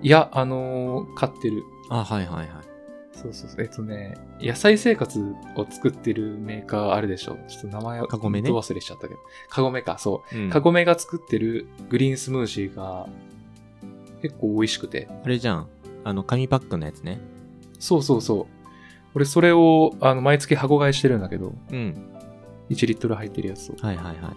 [0.03, 1.63] いや、あのー買ってる。
[1.91, 2.49] あ、はいはいはい。
[3.13, 3.63] そうそうそう。
[3.63, 5.21] えっとね、野菜生活
[5.57, 7.37] を作ってるメーカーあるでしょ。
[7.49, 8.49] ちょっと名前をカゴメね？
[8.49, 9.21] ど忘れしちゃったけど。
[9.51, 10.39] カゴメか、そう。
[10.39, 13.07] うんカゴメが作ってるグリーンスムージーが
[14.23, 15.09] 結構美味しくて。
[15.25, 15.69] あれじゃん。
[16.05, 17.21] あの、紙パックのやつね。
[17.79, 18.47] そうそうそう。
[19.15, 22.07] 俺それをあの毎月箱買いしてるんだけど、うん。
[22.71, 23.77] 1リットル入ってるやつを。
[23.81, 24.35] はいはいは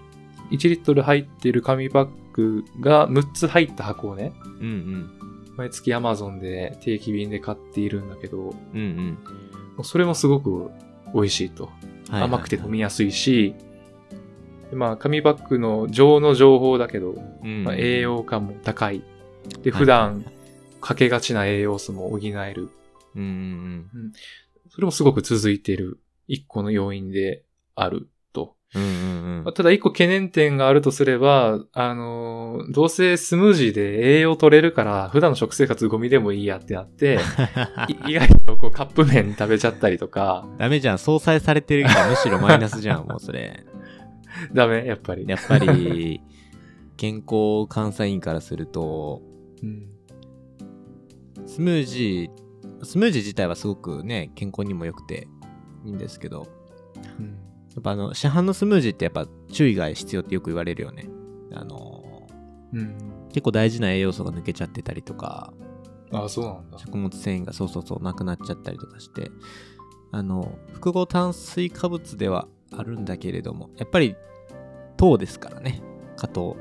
[0.52, 0.56] い。
[0.56, 5.12] 1リットル入ってる紙パックが6つ入った箱をね、うんうん。
[5.56, 9.18] 毎月 Amazon で定期便で買っているんだけど、もうんうん。
[9.78, 10.72] うそれもすごく
[11.14, 11.66] 美味しいと。
[11.66, 13.56] はいはいはい甘くて飲みやすいし、
[14.70, 17.64] でまあ紙パックの情の情報だけど、うん。
[17.64, 19.02] まあ、栄養価も高い。
[19.62, 20.26] で、はい普段
[20.82, 22.70] かけがちな栄養素も補える。
[23.16, 24.14] うんうん
[24.70, 27.44] それもすごく続いている一個の要因で
[27.76, 28.08] あると。
[28.76, 28.84] うん。
[28.84, 29.54] うんうん。
[29.54, 37.20] ただ一個懸念点があるとすれば、あのーどうせスムージーで栄養取れるから、普段の食生活ゴミでもいいやってなって、
[38.08, 40.98] い意外とこうカップ麺食べちゃったりとか、ダメじゃん。
[40.98, 43.66] 相殺されてるから むしろマイナスじゃん、もうそれ。
[44.54, 45.26] ダメやっぱり。
[45.28, 46.22] やっぱり、
[46.98, 49.22] 健康監査員からすると、
[49.62, 49.88] うん。
[51.46, 55.28] スムージー、スムージー自体はすごくね、健康にも良くて
[55.86, 56.48] いいんですけど、
[57.20, 57.38] うん。
[57.76, 61.10] やっぱあの、市販のスムージーってやっぱ注意が必要ってよく言われるよね。
[61.54, 62.28] あの
[62.74, 62.98] うん。
[63.30, 65.54] 結構大事な栄養素が抜けちゃってたりとか、
[66.12, 66.78] ああ、そうなんだ。
[66.78, 69.32] 食物繊維がそうそうそうなくなっちゃったりとかして、
[70.12, 74.16] あの、複合炭水化物ではあるんだけれども、やっぱり
[74.98, 75.82] 糖ですからね、
[76.16, 76.56] 加糖。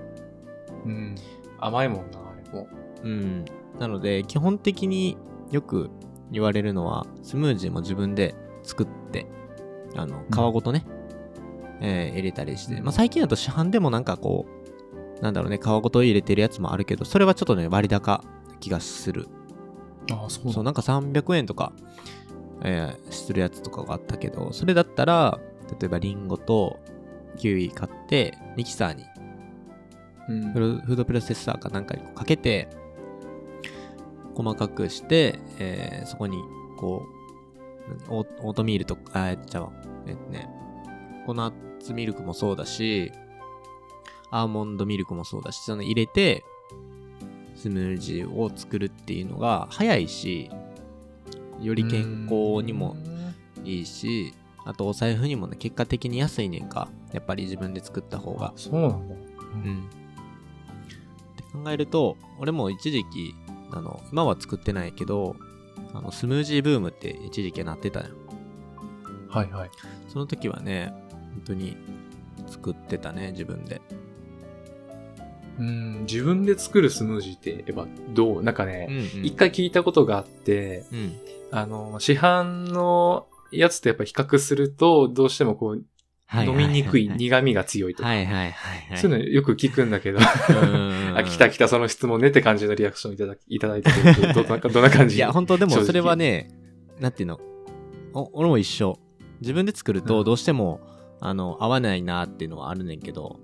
[0.87, 1.15] うん。
[1.61, 2.67] 甘いもんな、あれも。
[3.03, 3.45] うん。
[3.79, 5.19] なので、基本的に
[5.51, 5.91] よく
[6.31, 9.27] 言われるのは、スムージーも自分で作って、
[9.97, 10.87] あの、皮ごとね、
[11.85, 14.47] えー入れたりして、まあ、最近だと市販でもなんかこ
[15.19, 19.29] う、なんだろうね、皮ごと入れてるやつもあるけど、それはちょっとね、割高な気がする。
[20.11, 21.73] ああ、そうそう、なんか300円とか、
[22.63, 25.39] えーするやつとかがあったけど、それだったら、
[25.81, 26.79] 例えばリンゴと
[27.37, 29.05] キウイ買って、ミキサーに
[30.29, 30.53] うん。
[30.53, 32.69] フードプロセッサーかなんかにかけて、
[34.35, 36.39] 細かくして、えーそこに、
[36.79, 37.03] こ
[38.11, 39.73] う、オートミールとか、あ、えっと、
[40.07, 40.49] えっとね、
[41.27, 43.13] ココナッツミルクもそうだし、
[44.31, 46.45] アーモンドミルクもそうだし、その入れて、
[47.57, 50.51] スムージーを作るっていうのが早いし、
[51.61, 52.97] より健康にも
[53.65, 54.33] いいし、
[54.65, 56.89] あとお財布にもね、結果的に安いねんか。
[57.13, 58.53] やっぱり自分で作った方があ。
[58.57, 59.15] そうなんだ。
[59.15, 59.91] うん。
[61.33, 63.35] って考えると、俺も一時期、
[63.71, 65.37] あの、今は作ってないけど、
[65.93, 68.07] あの、スムージーブームって一時期なってたよ。
[69.29, 69.71] はいはい。
[70.09, 70.93] その時はね、
[71.33, 71.77] 本当に
[72.47, 73.81] 作ってたね、自分で。
[75.59, 78.43] うん、自分で作るスムージーって、やっぱどう？
[78.43, 79.25] なんかね、ん、うん。
[79.25, 81.13] 一、回聞いたことがあって、うん。
[81.51, 85.83] あの、市販のやつとやっぱ比較すると、どうしてもこう、
[86.27, 88.97] はい飲みにくいはい苦味が強いとか、はいはいはいはい。
[88.97, 90.21] そういうのよく聞くんだけど、う
[90.65, 93.91] ん あ、来た来たその質問ねって感じのリアクションいただきいただいて
[94.33, 95.17] ど、どどんな感じ？
[95.17, 96.49] いや、本当でもそれはね、
[97.01, 97.39] なんていうの、
[98.15, 98.99] お俺も一緒。
[99.43, 100.81] 自分で作るうんとどうしても、
[101.25, 103.41] あの、合わないなっていうのはあるねんけど、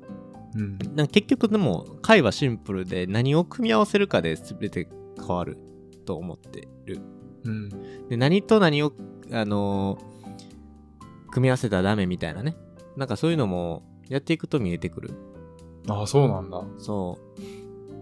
[0.55, 0.79] うん。
[0.95, 5.59] なんか結局でも、回はシンプルで何を組み合わせるかで全て変わる
[6.05, 7.01] と思ってる。
[7.45, 7.69] うん。
[8.09, 8.93] で、何と何を、
[9.31, 10.19] あのー
[11.31, 12.57] 組み合わせたらダメみたいなね。
[12.97, 15.11] なんかそういうのもやっていくと見えてくる。
[15.89, 16.65] ああ、そうなんだ。
[16.79, 17.19] そ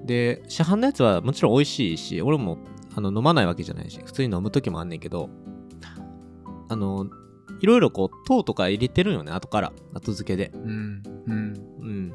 [0.04, 0.06] う。
[0.06, 2.58] で、市販のやつはもちろん美味しいし、俺も
[2.94, 5.28] あの飲まないわけじゃないし、普通に飲む時もあんねんけど、
[6.68, 7.06] あの、
[7.60, 9.72] いろいろこう、糖とか入れてるよね、後から。
[9.94, 10.50] 後付けで。
[10.54, 11.02] うん。
[11.26, 11.54] うん。
[11.80, 12.12] うん。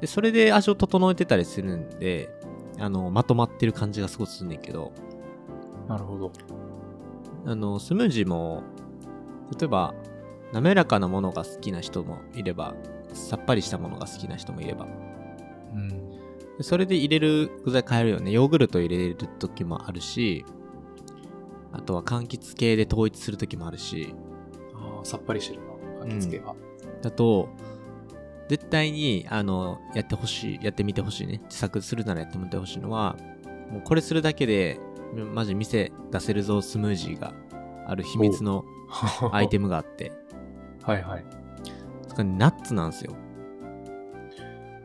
[0.00, 2.28] で、それで味を整えてたりするんで、
[2.78, 4.92] あの、まとまってる感じがすごくすんねんけど、
[5.88, 6.32] なるほど。
[7.46, 8.62] あの、スムージーも、
[9.58, 9.94] 例えば、
[10.52, 12.74] 滑らかなものが好きな人もいれば、
[13.12, 14.86] さっぱりしたものが好きな人もいれば、
[15.74, 16.10] うん。
[16.58, 18.30] でそれで入れる具材変えるよね。
[18.30, 20.44] ヨーグルト入れる時もあるし、
[21.76, 24.14] あとは柑橘系で統一する時もあるし、
[24.74, 25.62] ああ、さっぱりしてる
[26.00, 26.06] な。
[26.06, 26.54] 味付けが。
[27.02, 27.48] だと、
[28.48, 31.40] 絶対に、あの、やってほしい、やってみてほしいね。
[31.44, 33.16] 自作するならやってみてほしいのは、
[33.70, 34.80] もうこれするだけで、
[35.34, 37.32] マジ店出せるぞスムージーが
[37.86, 38.64] ある秘密の
[39.32, 40.12] アイテムがあって、
[40.82, 41.24] はいはい。
[42.24, 43.14] ナッツなんですよ。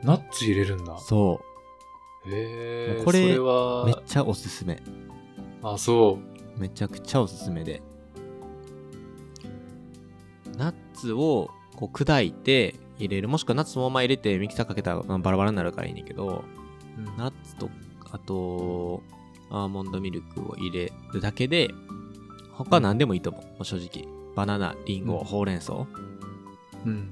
[0.04, 0.98] ナッツ入れるんだ。
[0.98, 1.42] そ
[2.26, 3.04] へえ。
[3.06, 3.86] これはう。
[3.86, 4.82] めっちゃおすすめ。
[5.64, 6.31] あ、そう。
[6.62, 7.82] めちゃくちゃおすすめで。
[10.58, 13.28] ナッツをこう砕いて入れる。
[13.28, 16.46] もしくはナッツそのまま入れてミキサーかけたらまあバラバラになるからいいねんけど、
[16.98, 17.70] うんナッツと、
[18.12, 19.02] あと、
[19.50, 21.70] アーモンドミルクを入れるだけで、
[22.54, 23.44] 他は何でもいいと思う。
[23.44, 24.08] もう正直。
[24.36, 25.88] バナナ、リンゴ、うんほうれん草。
[26.86, 27.10] うん。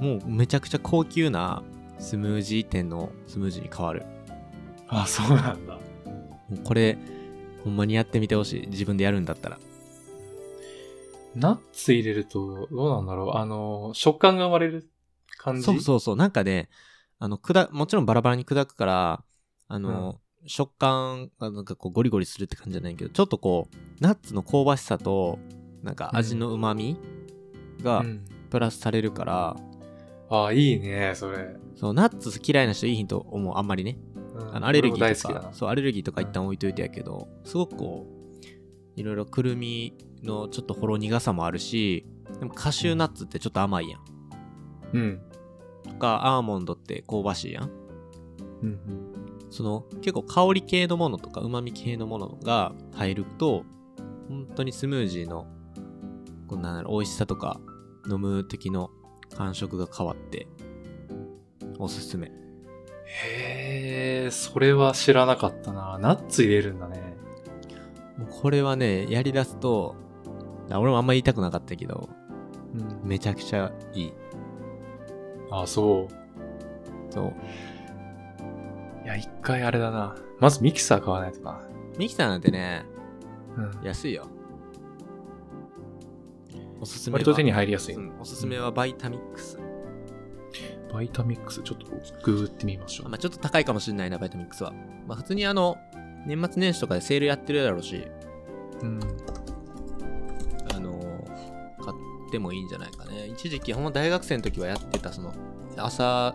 [0.00, 1.62] もうめちゃくちゃ高級な
[1.98, 4.04] スムージー店のスムージーに変わる。
[4.88, 5.74] あ、そうなんだ。
[5.74, 5.80] も
[6.52, 6.98] うこれ、
[7.64, 8.66] ほんまにやってみてほしい。
[8.68, 9.58] 自分でやるんだったら。
[11.34, 13.36] ナッツ入れると、どうなんだろう。
[13.36, 14.90] あの、食感が生まれる
[15.38, 15.62] 感じ？
[15.62, 16.16] そうそうそう。
[16.16, 16.68] なんかね、
[17.18, 19.24] あの、砕、もちろんバラバラに砕くから、
[19.68, 25.38] あの、食感がなんかこうゴリゴリするって感じじゃないけど、ちょっとこう、ナッツの香ばしさと、
[25.82, 26.96] なんか味の旨味
[27.82, 28.24] がうん。
[28.50, 29.56] プラスされるから、
[30.28, 31.56] あ、いいね、それ。
[31.74, 33.96] そう、ナッツ嫌いな人いいと思う、あんまりね。
[34.34, 35.50] うんあの、アレルギーとか。
[35.52, 42.06] そう、アレルギーとか一旦置いといてやけど、すごくこう、いろいろくるみのちょっとほろ苦さもあるし、
[42.38, 44.00] でもカシューナッツってちょっと甘いやん。
[44.92, 45.20] うん。
[45.84, 47.70] とか、アーモンドって香ばしいやん。
[48.62, 49.12] うんうん。
[49.52, 53.64] その結構香り系のものとか旨味系のものが入ると
[54.28, 55.46] 本当にスムージーの
[56.48, 57.60] こんな美味しさとか
[58.10, 58.90] 飲む時の
[59.36, 60.46] 感触が変わって
[61.78, 62.30] おすすめへ
[63.10, 63.51] え、
[64.30, 65.98] それは知らなかったな。
[66.00, 67.00] ナッツ入れるんだね。
[68.16, 69.94] もうこれはねやりだすと
[70.70, 72.08] あ俺もあんま言いたくなかったけど
[72.74, 73.08] うん。
[73.08, 74.12] めちゃくちゃいい
[75.50, 77.12] あ、そう。
[77.12, 77.34] そう
[79.04, 80.16] いや、一回あれだな。
[80.38, 81.60] まずミキサー買わないとな。
[81.98, 82.86] ミキサーなんてね
[83.56, 83.86] うん。
[83.86, 84.28] 安いよ
[86.80, 87.94] おすすめは割と手に入りやすい。
[87.94, 89.58] うんおすすめは Vitamix、
[90.92, 91.86] Vitamix、ちょっと
[92.22, 93.08] ググってみましょう。
[93.08, 94.72] まあ、ちょっと高いかもしれないな、 Vitamix は。
[95.06, 95.78] まあ、普通にあの、
[96.26, 98.06] 年末年始とかでセールやってるだろうし、
[98.82, 99.00] うん。
[100.74, 103.26] あのー買ってもいいんじゃないかね。
[103.26, 105.34] 一時期、ほんま大学生の時はやってた、その、
[105.76, 106.34] 朝、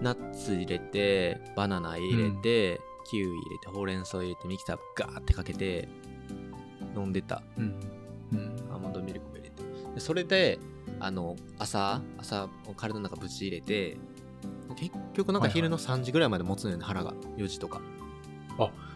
[0.00, 5.88] ナッツ入れて、バナナ入れて、キウイ入れて、ほうれん草入れて、ミキサーガーってかけて、
[6.96, 7.42] 飲んでた。
[7.58, 7.80] うん。
[8.32, 8.72] うん。
[8.72, 9.62] アーモンドミルクも入れて。
[9.94, 10.58] でそれで、
[11.04, 13.98] あの、朝、朝、体の中ぶち入れて、
[14.76, 17.12] 結局なんか昼の3時ぐらいまで持つのよね、腹が。
[17.36, 17.80] 4時とか。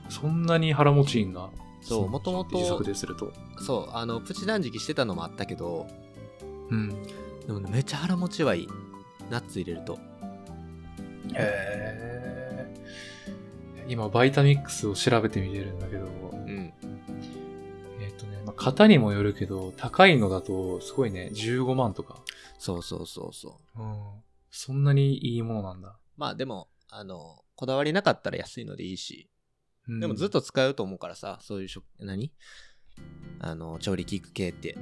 [0.09, 1.51] そんなに腹持ちいいんだ。
[1.83, 3.33] そうの元々自作ですると。
[3.59, 5.87] そう、あの、プチ断食してたのもあったけど、
[6.71, 6.88] うん。
[7.47, 8.68] でもね、めっちゃ腹持ちはいい。
[9.31, 9.94] ナッツ入れると。
[9.94, 9.99] へ
[11.37, 12.75] え。
[13.87, 16.73] 今、バイタミックスを調べてみてるんだけど、うん。
[18.59, 22.16] 型にもよるけど、高いのだと、すごいね、15万とか。
[22.59, 23.83] そうそうそうそう。
[23.83, 23.97] うん。
[24.51, 25.97] そんなにいいものなんだ。
[26.16, 29.31] まあでも、あの、こだわりなかったら安いのでいいし、
[29.88, 32.32] うんでもずっと使うと思うからさ、そういう食、何？
[33.41, 34.76] あの、調理器具系って。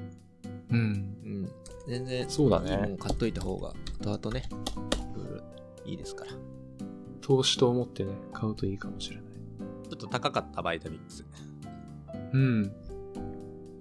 [0.70, 0.78] うん。
[0.78, 1.53] うん。
[1.86, 4.48] 全然、そうだね買っといた方が、後々ね、
[5.84, 6.32] いろいですから。
[6.32, 6.36] ち
[7.20, 9.26] 投資と思ってね、買うといいかもしれない。
[9.92, 11.24] ょっと高かった、バイタミックス。
[12.32, 12.72] うん。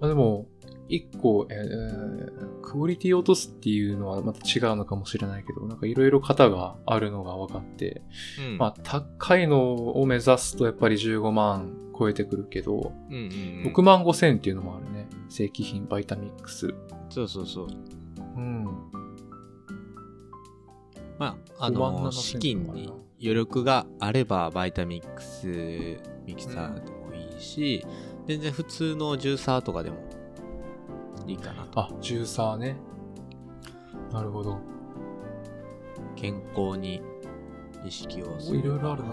[0.00, 0.46] まあでも、
[0.88, 8.02] 一個、えークオリティを落とすっていうのはまた違うのかもしれないけど、なんかいろいろ型があるのが分かって、
[8.40, 13.72] うんまあ高いのを目指すとやっぱり15万超えてくるけど、うんうん、うん。
[13.72, 15.06] 6万5千っていうのもあるね。
[15.28, 16.74] 正規品バイタミックス。
[17.08, 17.68] そうそうそう。
[18.36, 18.64] うん。
[21.18, 25.46] まあ、あ5万の、7資金に余力があれば、バイタミックス
[26.26, 27.86] ミキサーでもいいいいし、
[28.26, 29.96] 全然普通のジューサーとかでも
[31.26, 31.80] いいかなと。
[31.80, 32.76] あ、ジューサーね。
[34.12, 34.58] なるほど。
[36.16, 37.02] 健康に
[37.84, 38.58] 意識をする。
[38.58, 39.10] いろいろあるな。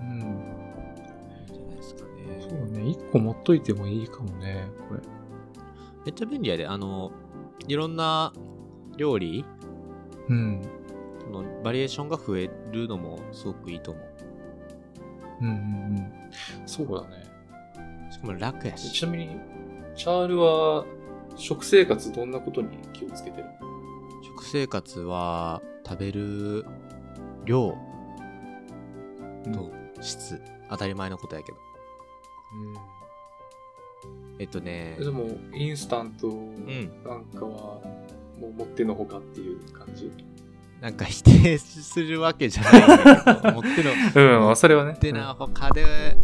[0.00, 0.12] うん。
[0.12, 2.60] いいんじゃないですかそね。
[2.62, 2.88] うね。
[2.88, 5.00] 一個持っといてもいいかもね、これ。
[6.04, 6.66] めっちゃ便利やで。
[6.66, 7.12] あの、
[7.66, 8.32] いろんな
[8.96, 9.44] 料理
[10.28, 10.62] うん。
[11.20, 14.04] そのバリエーションが増えるのもすごくいいと思う。
[15.40, 15.54] うんうんう
[16.00, 16.12] ん。
[16.66, 17.23] そうだね。
[18.14, 18.92] しかも楽やし。
[18.92, 19.36] ちなみに、
[19.96, 20.84] チャールは、
[21.36, 23.46] 食生活どんなことに気をつけてる？
[24.24, 26.64] 食生活は食べる
[27.44, 27.76] 量
[29.52, 30.40] と質、
[30.70, 31.58] 当たり前のことやけど。
[34.38, 36.66] えっとねうん。、でも、インスタントん
[37.04, 37.80] なんかは、
[38.40, 40.12] もう持ってのほかっていう感じ？
[40.80, 44.90] なんか否定するわけじゃないんだけど、 持っての、うん、それはね。
[44.90, 46.16] 持ってのほかで、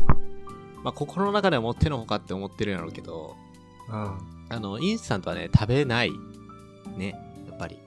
[0.82, 3.36] まあ心の中では持ってのほかって思ってるんやろうけど、
[3.88, 4.18] うん。
[4.48, 6.12] あの、インスタントはね、食べない。
[6.96, 7.10] ね、
[7.48, 7.78] やっぱり。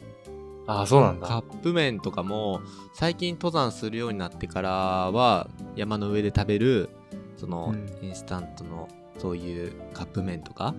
[0.67, 1.27] ああ、そうなんだ。
[1.27, 2.61] カップ麺とかも
[2.93, 4.69] 最近登山するようになってから
[5.11, 6.89] は山の上で食べる
[7.37, 8.87] そのうんインスタントの
[9.17, 10.73] そういうカップ麺とか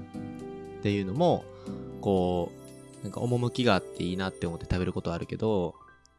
[0.79, 1.45] っていうのも
[2.01, 2.51] こ
[3.01, 5.75] うなんか趣があっていいなって思って食べることはあるけど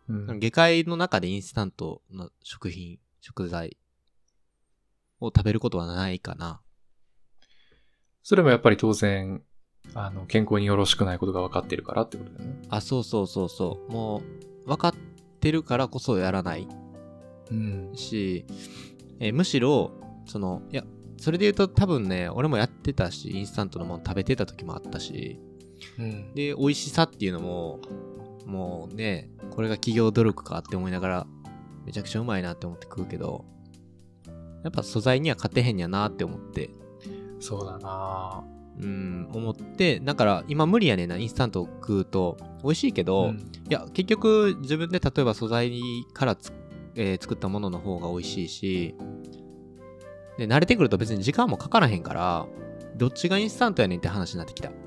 [0.07, 3.77] うん下界の中でインスタントの食品食材
[5.25, 6.61] を食べることはないかな
[8.23, 9.43] それもやっぱり当然、
[9.93, 12.61] あの、健康によろしくないことが分かってるからってことだよね。
[12.69, 14.23] あそうそうそうそうも
[14.65, 14.93] う分かっ
[15.39, 16.67] てるからこそやらない
[17.51, 17.91] うん。
[17.93, 18.45] し、
[19.19, 19.91] えーむしろ、
[20.25, 20.83] その、いや、
[21.17, 25.39] それで言うと多分ね、俺もやってたし、インスタントのもの食べてた時もあったし、
[25.99, 26.33] うん。
[26.33, 27.79] で、美味しさっていうのも、
[28.45, 31.27] もうね、これが企業努力かって思いながら、
[31.85, 33.45] めちゃくちゃうまいなって思って食うけど、
[34.65, 36.71] やっぱ素材には勝てへんやなって思って、
[37.39, 38.43] そうだな
[38.79, 45.71] うん、思って、だから今無理やねんな、インスタントを食うと、美味しいけど、うんいや、結局自分で例えば素材
[46.13, 46.51] からつ、
[46.95, 48.95] えー作ったものの方が美味しいし、
[50.39, 52.47] で、慣れてくると別に時間もかからへんから、
[52.95, 54.71] どっちがインスタントやねんって話になってきた。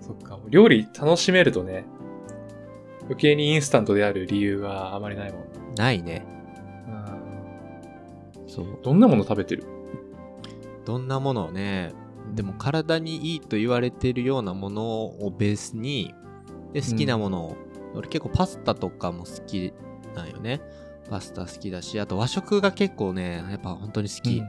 [0.00, 0.38] そっか。
[0.50, 1.86] 料理楽しめるとね、
[3.10, 5.74] 余計にインスタントである理由があまりないもん。
[5.74, 6.24] ないね。
[6.86, 6.90] う
[8.44, 8.48] ん。
[8.48, 8.78] そう。
[8.84, 9.64] どんなもの食べてる？
[10.84, 11.92] どんなものをね、
[12.36, 16.14] でも体にいいと言われてるようなものをベースに、
[16.72, 17.56] で、好きなものを、
[17.96, 19.72] 俺結構パスタとかも好き
[20.14, 20.60] なんよね。
[21.10, 24.40] パスタ好きだし、あと和食が結構ね、やっぱ本当に好き。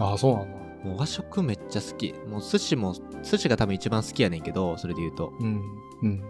[0.00, 0.58] ああ、そうなんだ。
[0.84, 2.12] もう和食めっちゃ好き。
[2.28, 5.32] もう寿司も、寿司が多分一番好きやねんけど、それで言うと。
[5.38, 5.60] うん。
[6.02, 6.24] うん。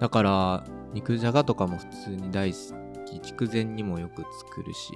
[0.00, 2.58] だから、肉じゃがとかも普通に大好
[3.04, 3.20] き。
[3.20, 4.92] 筑前にもよく作るし、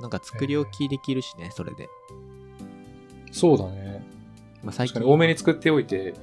[0.00, 1.88] なんか作り置きできるしね、それで。
[3.32, 4.04] そうだね。
[4.62, 6.14] まあ最近多めに作っておいて、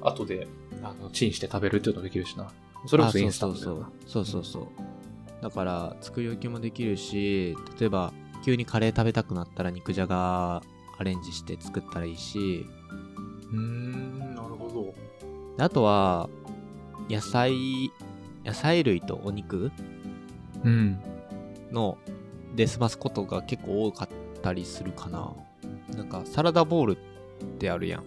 [0.00, 0.46] 後で、
[0.82, 2.50] あの、チンして食べるっていうのができるしな。
[2.86, 3.58] それこそインスタント。
[3.58, 4.66] そうそうそうそうそう
[5.42, 8.12] だから作り置きもできるし例えば
[8.44, 10.62] 急にカレー食べたくなったら肉じゃが
[10.98, 12.66] アレンジして作ったらいいし
[13.52, 14.94] うーん、なるほど。
[15.56, 16.28] であとは
[17.08, 17.90] 野菜
[18.44, 19.70] 野菜類とお肉？
[20.64, 21.00] うん。
[21.72, 21.98] の
[22.54, 24.08] で済ますことが結構多かっ
[24.42, 25.34] たりするかな
[25.94, 26.96] なんかサラダボウルっ
[27.58, 28.04] てあるやん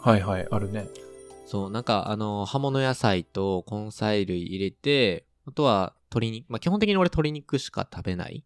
[0.00, 0.86] はいはい、あるね。
[1.44, 8.44] そう、なんか、あの、葉物野菜と根菜類入れて、あとは鶏肉、まあ、基本的に俺鶏肉しか食べない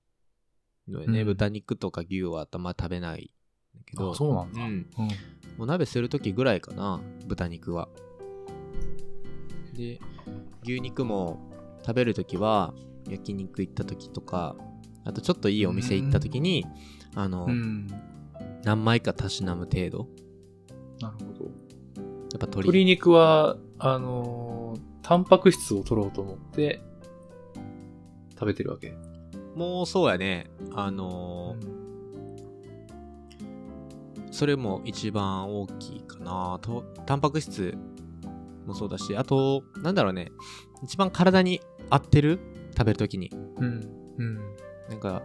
[0.89, 1.21] のよね。
[1.21, 3.35] うん豚肉とか牛はあんま食べない
[3.87, 4.13] けど。
[4.13, 4.61] あ、そうなんだ。
[4.63, 4.69] うん。
[4.69, 4.87] うん。
[5.59, 7.89] お鍋するときぐらいかな、豚肉は。
[9.73, 10.01] で、
[10.65, 11.51] 牛肉も
[11.81, 12.75] 食べるときは、
[13.09, 14.57] 焼肉行ったときとか、
[15.05, 16.67] あとちょっといいお店行ったときに、
[17.15, 17.87] あの、うん。
[18.65, 20.09] 何枚かたしなむ程度。
[21.01, 21.45] なるほど。
[21.45, 26.81] やっぱ鶏鶏肉は、あのータンパク質を取ろうと思って、
[28.35, 28.95] 食べてるわけ。
[29.57, 30.49] もうそうやね。
[30.75, 31.83] あのー
[34.31, 37.77] それも一番大きいかなとタンパク質
[38.73, 40.33] もそうだしあとなんだろうね
[40.83, 41.61] 一番体に
[41.91, 42.41] 合ってる
[42.77, 43.81] 食べるときにうん。
[44.19, 44.37] うん。
[44.89, 45.23] なんか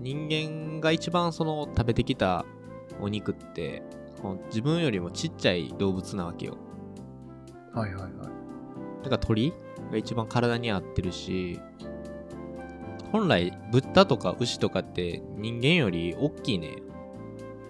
[0.00, 2.44] 人間が一番その食べてきた
[3.00, 3.82] お肉って
[4.46, 6.56] 自分よりもちっちゃい動物なわけよ
[7.74, 8.12] はいはいはい。
[9.02, 9.52] だから鳥
[9.90, 11.60] が一番体に合ってるし
[13.12, 16.76] 本来豚とか牛とかって人間より大きいね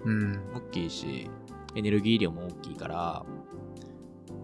[0.05, 0.33] うん。
[0.55, 1.29] 大きいし
[1.75, 3.25] エネルギー量も大きいから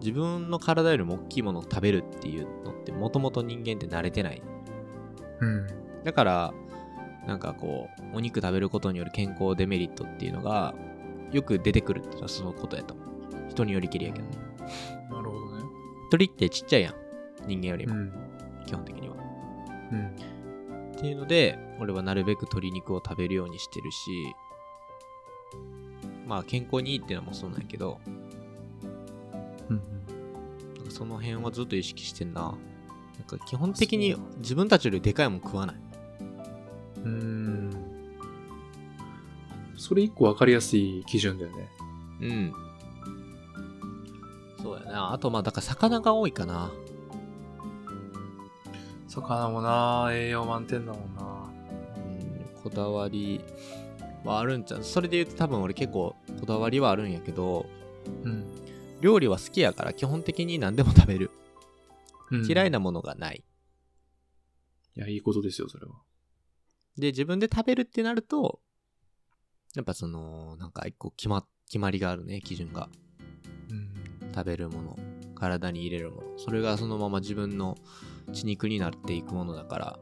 [0.03, 4.41] 自分の体よりも大きいものを食べるっていうのってもともと人間って慣れてない
[5.39, 5.67] うん。
[6.03, 6.53] だから、
[7.25, 10.73] なんかこう、お肉食べることによる健康デメリットっていうのが、
[11.31, 13.07] よく出てくるっていうのはそのことやと思う。
[13.49, 14.37] 人によりきりやけどね。
[15.09, 15.63] なるほどね。
[16.11, 16.95] 鳥ってちっちゃいやん。
[17.47, 18.11] 人間よりも、ん。
[18.65, 19.15] 基本的には。
[19.91, 20.07] うん。
[20.95, 24.35] っていうので、俺はなるべく鶏肉を食べるようにしてるし、
[26.25, 27.99] まあ健康にいいっていうのもそうなんやけど、
[30.93, 32.41] その辺はずっと意識してんな。
[32.41, 35.75] なんか基本的に自分たちよりでかいもん食わない。
[37.03, 37.71] うん。
[39.75, 41.69] それ一個わかりやすい基準だよね。
[42.21, 42.53] うん。
[44.61, 45.13] そうやな。
[45.13, 46.71] あとまあだから魚が多いかな。
[49.07, 51.21] 魚もな栄養満点だもんな
[51.97, 53.43] うん、こだわり
[54.23, 57.65] はあるんちゃうそれで言うと多分俺結構こだわりはあるんやけど、
[58.23, 58.45] うん。
[59.03, 61.29] 料理は好きやから基本的に何でも食べる。
[62.47, 62.77] 嫌いな。
[62.77, 63.43] なものがない。
[64.95, 66.01] いや、いいことですよ、それは。
[66.97, 68.61] で、自分で食べるってなると、
[69.75, 72.89] やっぱその、なんか一個決ま、決まりがあるね、基準が。
[73.69, 74.33] うん。
[74.33, 74.97] 食べるもの、
[75.35, 76.39] 体に入れるもの。
[76.39, 77.75] それがそのまま自分の
[78.31, 79.99] 血肉になっていくものだから、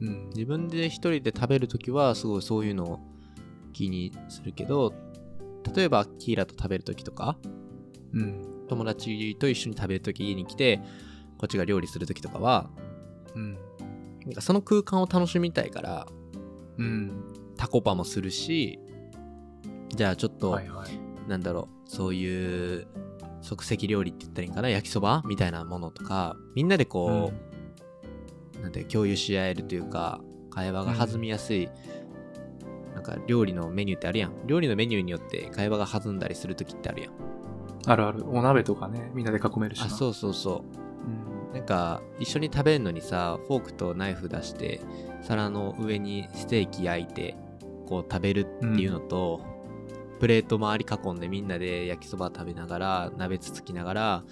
[0.00, 0.28] うん。
[0.28, 3.00] 自分で一人で食べるときはすごいそういうのを
[3.72, 4.94] 気にするけど、
[5.74, 7.38] 例えばキーラと食べるときとか、
[8.12, 8.66] うん。
[8.68, 10.80] 友達と一緒に食べるとき家に来て、
[11.38, 12.70] こっちが料理するときとかは、
[13.34, 13.54] うん。
[14.24, 16.06] なんかその空間を楽しみたいから、
[16.78, 17.12] うん。
[17.56, 18.78] タコパもするし、
[19.94, 21.28] じゃあちょっと、はいはい。
[21.28, 22.86] なんだろう、そういう
[23.40, 27.32] 即席料理って言ったらいいんかな、焼きそばみたいなものとか、みんなでこ
[28.58, 31.76] う、なんて共有し合えるというか、会話が弾みやすい、なん
[33.06, 34.32] か料理のメニューってあるやん。
[34.46, 37.12] 料理のメニューによって会話が弾んだりするときってあるやん。
[37.86, 38.24] あるある。
[38.28, 39.86] お鍋とかね、みんなで囲めるしな。
[39.86, 41.50] あ、そうそうそう。
[41.50, 41.54] うん。
[41.54, 44.80] なんか一緒に食べるのにさフォークとナイフ出して
[45.22, 47.34] 皿の上にステーキ焼いて
[47.86, 49.40] こう食べるっていうのと、
[50.20, 54.24] プレート周り囲んでみんなで焼きそば食べながら鍋つつきながら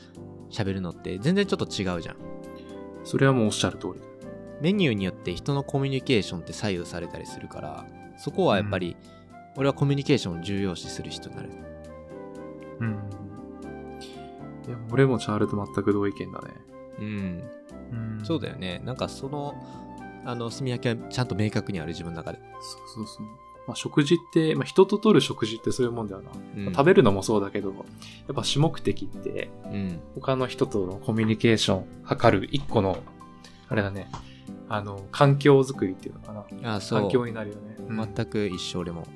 [0.51, 2.17] 喋るのって全然ちょっと違うじゃん
[3.05, 4.01] それはもうおっしゃる通り。
[4.61, 7.87] メニューによって人のコミュニケーションって左右されたりするから
[8.17, 8.97] そこはやっぱり、
[9.57, 11.51] 俺はコミュニケーションを重要視する人になる。
[12.81, 12.93] うん。
[14.67, 16.49] いや、俺もチャールと全く同意見だね。
[16.99, 17.43] うん。
[18.19, 18.25] うん。
[18.25, 18.81] そうだよね。
[18.85, 19.55] なんかその
[20.25, 23.27] あの炭焼きはちゃんと明確にある自分の中で、そうそうそう。
[23.67, 26.31] まあ、食事って、まあ、人と取る食事ってそういうもんだよな。
[26.57, 26.73] うん。
[26.73, 27.75] 食べるのもそうだけど、や
[28.33, 30.01] っぱ主目的って、うん。
[30.15, 32.99] 他の人とのコミュニケーション図る一個の、
[33.69, 34.11] あれだね、
[34.69, 36.77] あの、環境づくりっていうのかな。
[36.77, 37.77] あそう環境になるよね。
[37.89, 39.07] うん全く一緒俺も。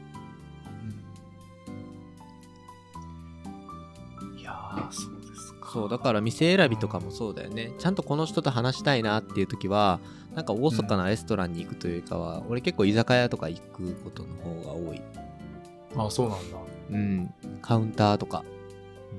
[4.38, 5.70] いやー、そうですか。
[5.72, 7.72] そう、だから店選びとかもそうだよね。
[7.78, 10.00] ちゃんとこの人と話したいなっていう時は、
[10.34, 15.02] なんか厳かなレストランに行くというかは、俺結構居酒屋とか行くことの方が多い。
[15.96, 16.56] あ、そうなんだ。
[16.90, 17.34] うん。
[17.62, 18.44] カウンターとか。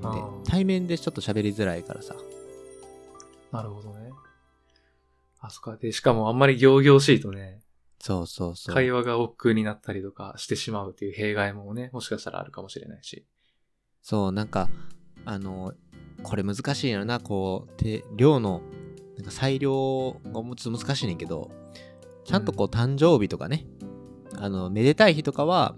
[0.00, 0.08] で
[0.44, 2.14] 対面でちょっと喋りづらいからさ。
[3.52, 3.99] なるほどね。
[5.40, 5.76] あ、そっか。
[5.76, 7.60] で、しかもあんまり行々しいとね、
[8.00, 8.74] そうそうそう。
[8.74, 13.26] 会話が億劫になったりとかしてしまうっていう弊害もね、もしかしたらあるかもしれないし。
[14.02, 14.70] そう、なんか、
[15.26, 15.74] あの、
[16.22, 18.62] これ難しいよな、こう、て量の、
[19.16, 21.50] なんか裁量がもうちょっと難しいねんけど、
[22.24, 23.66] ちゃんとこう、誕生日とかね、
[24.36, 25.74] あの、めでたい日とかは、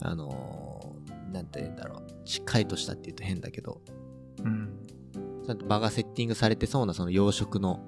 [0.00, 0.96] あの、
[1.32, 3.82] なんて言うんだろう、しっかりとしたって言うと変だけど、
[4.42, 4.80] うん。
[5.44, 7.80] ちゃんと場がセッティングされてそうな、その洋食の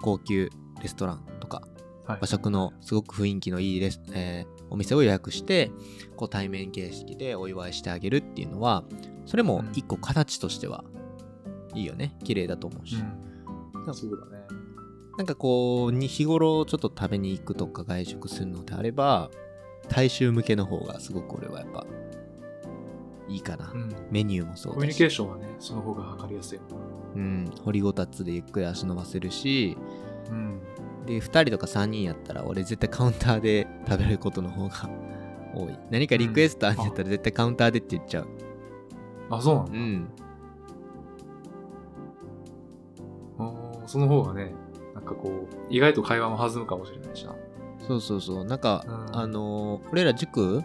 [0.00, 0.50] 高級
[0.82, 1.62] レストランとか、
[2.06, 2.26] はい和。
[2.26, 5.70] 食のすごく雰囲気のいいレス、えーお店を予約して、
[6.16, 8.84] こう対面形式でお祝いしてあげるっていうのは、
[9.24, 10.84] それも一個形としては
[11.74, 12.16] いいよね。
[12.24, 12.96] 綺麗だと思うし。
[12.96, 13.94] うん。
[13.94, 14.44] そうだね。
[15.18, 19.30] なんかこう、に日頃ちょっと食べに行くとか外食するのであれば、
[19.88, 21.86] 大衆向けの方がすごく俺はやっぱ
[23.28, 23.70] いいかな。
[23.72, 23.94] うん。
[24.10, 24.96] メニューもそうコミュだし。
[24.96, 26.64] ニケーションはね、その方が測りやすいよ
[27.16, 27.50] うん。
[27.64, 29.76] 掘りごたつでゆっくり足伸ばせるし、
[30.30, 30.36] な。
[30.36, 30.60] うん。
[31.06, 34.88] で、2人とか3人やったら、俺絶対カウンターで食べることの方が
[35.54, 35.78] 多い。
[35.90, 38.26] 何かリクエストあるんやったら絶対カウンターでって言っちゃう。
[39.30, 39.72] あ、そうなんだ。
[39.72, 40.08] うん。
[43.86, 44.52] その方がね、
[44.94, 47.34] なんかこう、意外と会話も弾むかもしれないしな。
[47.86, 48.44] そうそうそう。
[48.44, 50.62] なんか、うんあのー俺ら塾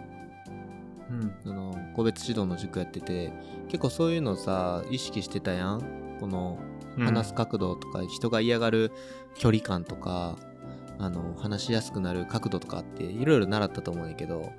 [1.10, 1.34] うん。
[1.46, 3.32] あの個別指導の塾やってて、
[3.68, 6.01] 結構そういうのさ、意識してたやん。
[6.22, 6.58] この、
[6.98, 8.94] 話す角度とか、人が嫌がる
[9.36, 10.38] 距離感とか、
[10.98, 14.54] あの、話しやすくなる角度とかあって、いろいろ習ったと思うんやけど、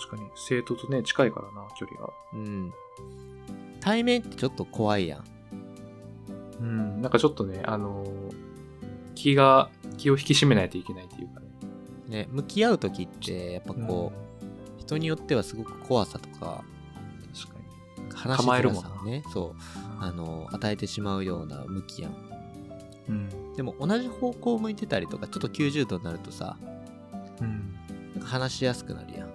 [0.00, 2.10] 確かに、生徒とね、近いからな、距離が。
[2.32, 2.72] うん。
[3.80, 5.24] 対面ってちょっと怖いやん。
[6.60, 7.02] うん。
[7.02, 8.48] なんかちょっとね、あのー
[9.18, 11.46] 気が、気を引き締めないといけないっていうかね。
[12.08, 16.64] ね、向き合う時って、やっぱこう、人によってはすごく怖さとか、
[17.34, 17.58] 確か
[17.98, 18.14] に。
[18.14, 19.56] 話しづらさをね、そう、
[20.00, 22.14] あの、与えてしまうような向きやん。
[23.08, 23.54] うん。
[23.56, 26.56] でも同じ方向を向いてたりとか、ちょっと90度になるとさ、
[27.40, 27.74] うん。
[28.14, 29.32] なんか話しやすくなるやん。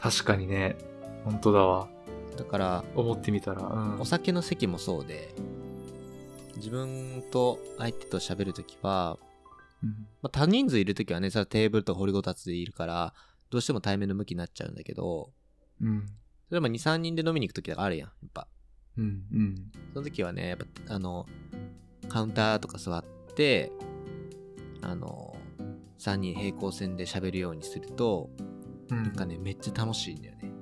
[0.00, 0.76] 確かにね。
[1.24, 1.88] 本当だわ。
[2.36, 3.62] だから、思ってみたら。
[3.62, 4.04] うんお。
[4.04, 5.34] 酒の席もそうで、
[6.56, 9.18] 自分と相手と喋るときは、
[9.82, 9.90] うん
[10.22, 13.14] まあ、多人数いるときはね、それはテーブルと掘りごたつでいるから、
[13.50, 15.30] どうしても対面の向きになっちゃうんだけど、
[15.80, 16.06] うん。
[16.50, 18.48] 例えば2、3人で飲みに行くときとかあるやん、やっぱ。
[18.98, 19.22] うん。
[19.32, 19.54] うん。
[19.92, 21.26] その時はね、やっぱ、あの、
[22.08, 23.72] カウンターとか座って、
[24.82, 25.36] あの、
[25.98, 28.30] 3人平行線で喋るようにすると、
[28.90, 30.52] うんなんかね、めっちゃ楽しいんだよね。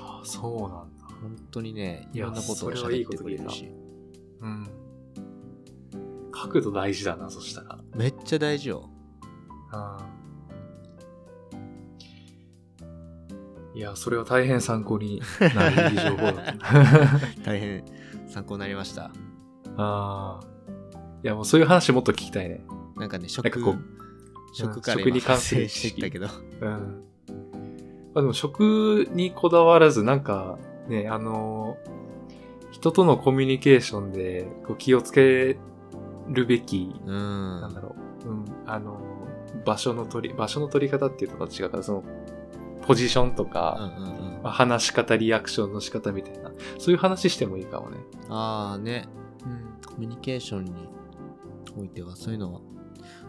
[0.00, 1.06] あそうなんだ。
[1.06, 3.72] 本当にね、いろんなことを喋ってくれるし。
[4.40, 4.68] うん。
[6.30, 7.78] 角度大事だな、そしたら。
[7.94, 8.90] めっちゃ大事よ。
[9.72, 9.98] あ
[13.74, 15.22] いや、それは大変参考に
[15.54, 16.54] なる いい情報だ。
[17.44, 17.84] 大変
[18.26, 19.10] 参考になりました。
[19.76, 20.40] ああ。
[21.22, 22.64] いや、もうそういう話もっと聞きたいね。
[22.96, 26.26] なんかね、食なんかこう、食から食に関する今してきたけど。
[26.60, 26.68] うん。
[26.68, 26.76] ま
[28.16, 30.58] あでも食にこだわらず、なんか、
[30.88, 31.98] ね、あのー
[32.70, 35.56] 人とのコミュニケーションでこう気をつけ
[36.28, 37.60] るべき、うん。
[37.60, 42.04] なんだろう、うん、あのー場所の取り、場所の取り方っていうとまた違うから、その、
[42.88, 44.08] ポジションとうんか、うんう
[44.40, 44.42] ん。
[44.42, 47.98] まあ話し方、リアクションの仕方みたいな、そういう話してもいいかもね。
[48.30, 49.06] ああね、
[49.44, 49.86] うん。
[49.86, 50.72] コミュニケーションに
[51.78, 52.60] おいてはそういうのは、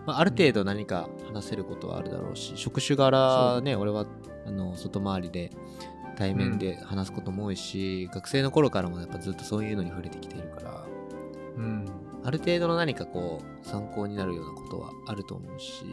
[0.07, 4.05] まあ、ある程度何か話せることはあるだろうし、職種柄ね、俺は
[4.45, 5.51] あの外回りで
[6.15, 10.85] 対面で話すことも多いし、学生の頃からもやっぱずっとそういうのに触れてきているから、
[11.57, 11.85] うん。
[12.23, 15.83] ある程度の何かこう参考になるようなことはあると思うし、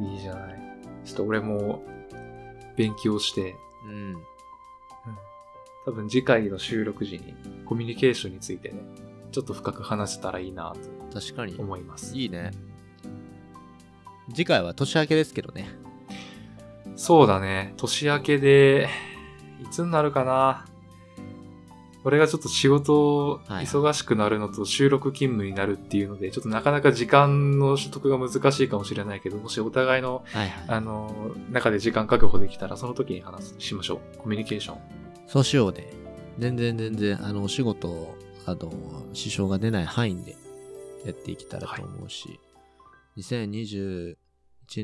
[0.00, 0.67] いいじゃない。
[1.04, 1.82] ちょっと俺も
[2.76, 3.54] 勉強して、
[3.86, 4.22] うん、
[5.84, 7.34] 多分次回の収録時に
[7.64, 8.80] コミュニケーションについてね、
[9.32, 10.74] ちょっと深く話せたらいいな
[11.12, 11.62] 確かにと。
[11.62, 12.16] 思います。
[12.16, 12.50] いいね。
[14.34, 15.68] 次回は年明けですけどね。
[16.96, 17.74] そうだね。
[17.76, 18.88] 年明けで、
[19.62, 20.66] いつになるかな。
[22.04, 30.64] 俺がちょっと仕事はい忙しくなるのと収録勤務になるっていうので、ちょっとなかなか時間の取得が難しいかもしれないけど、もしお互いの、はいはい。
[30.68, 34.18] あの、中で時間確保できたら、その時に話す、しましょう。
[34.18, 34.78] コミュニケーション。
[35.26, 35.92] そうしようで。
[36.38, 38.14] 全然全然、あの、お仕事、
[38.46, 38.72] あの、
[39.12, 40.36] 支障が出ない範囲で
[41.04, 42.38] やっていけたらと思うし、
[43.18, 44.16] 2021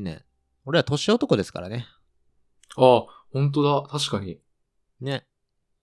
[0.01, 0.23] 年、
[0.65, 1.87] 俺は年男ですからね。
[2.75, 3.87] ああ、本当だ。
[3.87, 4.39] 確かに。
[4.99, 5.25] ね。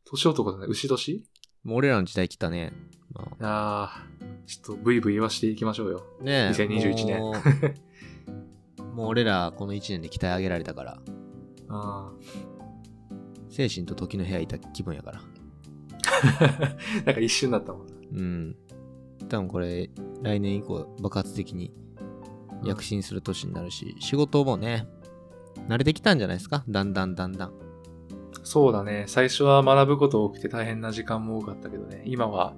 [0.04, 0.66] 年男だね。
[0.68, 1.24] 牛年？
[1.64, 2.72] もう俺らの時代来たね。
[3.12, 4.06] まあああ、
[4.46, 6.06] ちょっとブイブイ言わしていきましょうよ。
[6.20, 7.32] ねえ2021年も
[8.78, 11.02] う もう俺らこの1年で鍛え上げられたから、
[11.68, 12.12] あ
[13.48, 15.20] 精神と時の部屋いた気分やから。
[15.20, 16.76] あ。
[17.04, 17.92] なんか一瞬だったもんな。
[18.14, 18.56] うん。
[19.28, 19.90] 多分これ、
[20.22, 21.72] 来年以降爆発的に
[22.64, 24.86] 躍進する年になるし、仕事もね、
[25.68, 26.64] 慣れてきたんじゃないですか？
[26.68, 27.52] だんだんだんだん。
[28.42, 29.04] そうだね。
[29.06, 32.02] 最初は学ぶこと多くて大変な時間も多かったけどね。
[32.06, 32.54] 今は、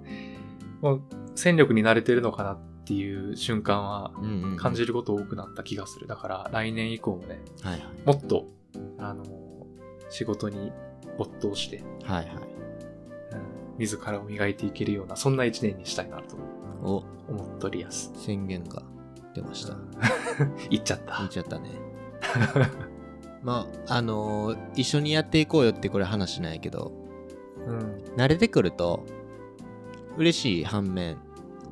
[0.81, 1.03] もう
[1.35, 4.13] 戦力に慣れてるのかなっていう瞬間は
[4.57, 6.07] 感じること多くなった気がする。
[6.07, 7.83] だから来年以降もね、はいはい。
[8.05, 8.47] もっと、
[8.99, 9.25] あの、
[10.11, 10.73] 仕事に
[11.19, 12.35] 没頭して、はいはい。
[12.35, 12.55] うん
[13.79, 16.37] 自らを磨いていけるような、そんな一年にしたいなと
[16.83, 18.13] お、思っとりやす。
[18.15, 18.83] 宣言が
[19.35, 19.75] 出ました。
[20.71, 21.01] 言っちゃっ。
[21.05, 21.71] 言ったちゃったね。
[23.45, 26.93] まあ、あのー一緒にやっていこうよってこれ話なんやけど、
[27.67, 28.03] うん。
[28.17, 29.05] 慣れてくると、
[30.17, 31.19] 嬉しい反面、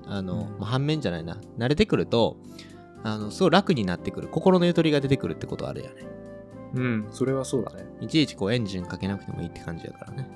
[0.06, 2.36] あの、うんまあ反面じゃないな、慣れてくると、
[3.02, 5.94] あの、すごい楽になってくる、心のゆとりが出てくるってことあるよね。
[6.74, 7.84] うん、それはそうだね。
[8.00, 10.28] いちいちこうエンジンかけなくてもいいって感じやからね。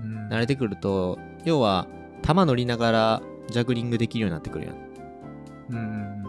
[0.00, 1.86] うん慣れてくると、要は、
[2.22, 4.76] 弾乗りながらジャグリングできるようになってくるやん。
[5.70, 6.24] うん。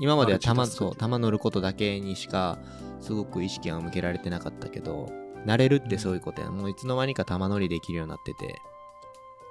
[0.00, 2.58] 今までは弾、マルチタスクそう、弾乗ることだけにしか、
[3.00, 5.10] すごく意識が向けられてなかったけど、
[5.46, 6.56] 慣れるってそういうことやん。
[6.56, 8.60] もういつの間にか弾乗りできるようになってて、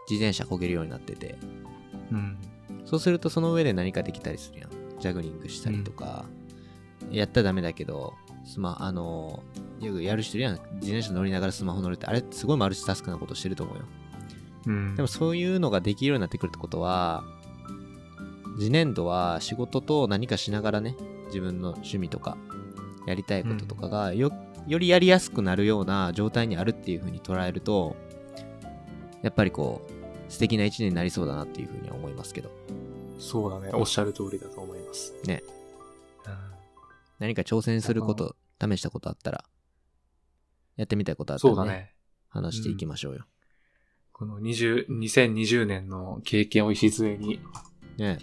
[0.09, 1.37] 自転車こげるようになってて、
[2.11, 2.37] うん。
[2.85, 4.69] そうするとその上で何かできたりするやん。
[4.99, 6.25] ジャグリングしたりとか、
[7.11, 8.13] やったらダメだけど、
[8.45, 9.43] スマ、あの、
[9.79, 10.53] よくやる人いるやん。
[10.53, 13.83] 自転車乗りながらスマホ乗るって、あれすごいマルチタスクなことしてると思うよ。
[14.67, 14.95] うん。
[14.95, 17.23] でもそういうのができるようになってくるってことは、
[18.57, 20.95] 次年度は仕事と何かしながらね、
[21.27, 22.37] 自分の趣味とか、
[23.05, 24.31] やりたいこととかがよ、
[24.67, 27.95] よりやりやすくなるような状態にあるっていう風に捉えると、
[29.21, 32.51] やっぱりこう、素敵な一年になりそうだなっていう風には思いますけど。
[33.19, 33.69] そうだね。
[33.73, 35.13] おっしゃる通りだと思います。
[35.25, 35.41] ね。
[35.47, 35.55] うん
[37.19, 39.45] 何か挑戦すること、試したことあったら、
[40.75, 41.93] やってみたいことあったらね、そうだね。
[42.29, 43.25] 話していきましょうよ。
[44.11, 47.39] この20 2020年の経験を礎に、
[47.97, 48.17] ね。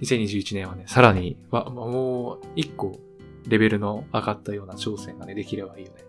[0.00, 3.00] 2021年はね、さらに、わもう一個
[3.48, 6.04] レベルの上がったような挑戦がね、できればいいよね。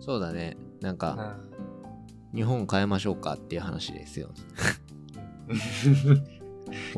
[0.00, 0.56] そうだね。
[0.80, 1.56] なんうか、ん
[2.34, 4.30] 日本変えましょうかっていう話ですよ。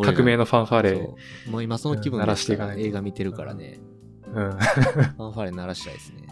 [0.03, 1.09] 革命のファンファーレ、
[1.51, 2.27] もう今その気分で
[2.57, 3.79] かないと映画見てるからね、
[4.27, 6.27] うん、 ファンファーレ鳴らしたいですね。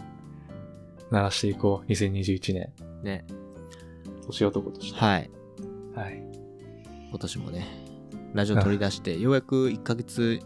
[1.11, 1.91] 鳴らしていこう。
[1.91, 2.73] 2021年。
[3.03, 3.25] ね。
[4.25, 4.99] 年男として。
[4.99, 5.29] はい。
[5.95, 6.23] はい。
[7.09, 7.65] 今年もね、
[8.33, 10.41] ラジオ取り出して、ようやく1ヶ月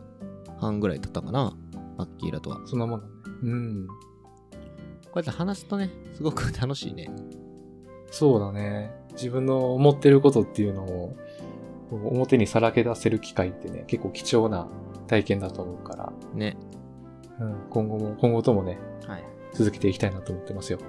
[0.60, 1.54] 半ぐらい経ったかな。
[1.98, 2.58] マッキーラとは。
[2.58, 3.12] こそんなもんだね。
[3.44, 3.88] うん。
[3.88, 3.88] う
[5.16, 7.10] やって話すとね、すごく楽しいね。
[8.12, 8.92] そうだね。
[9.14, 11.18] 自分の思ってることっていうのを、
[11.90, 14.68] こう表にさらけ出せる機会ってね、結構貴重な
[15.08, 16.58] 体験だと思うから、ね。
[17.40, 18.78] うん、今後も、今後ともね、
[19.08, 19.24] はい。
[19.54, 20.80] 続けていきたいなと思ってますよ。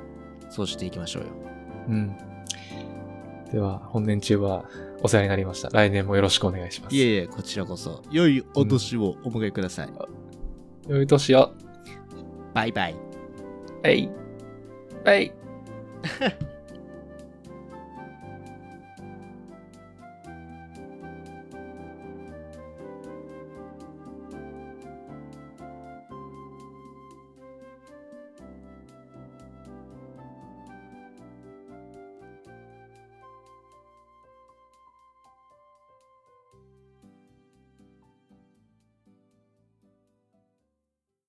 [0.50, 1.28] そうしていきましょうよ。
[1.88, 2.16] うん。
[3.50, 4.64] では、本年中は
[5.02, 5.68] お世話になりました。
[5.70, 6.96] 来年もよろしくお願いします。
[6.96, 10.21] いえいえ、こちらこそ、良いお年をお迎えください。
[10.88, 11.52] 良い年を。
[12.54, 12.96] バイバイ。
[13.82, 14.10] はい。
[15.04, 15.32] はい。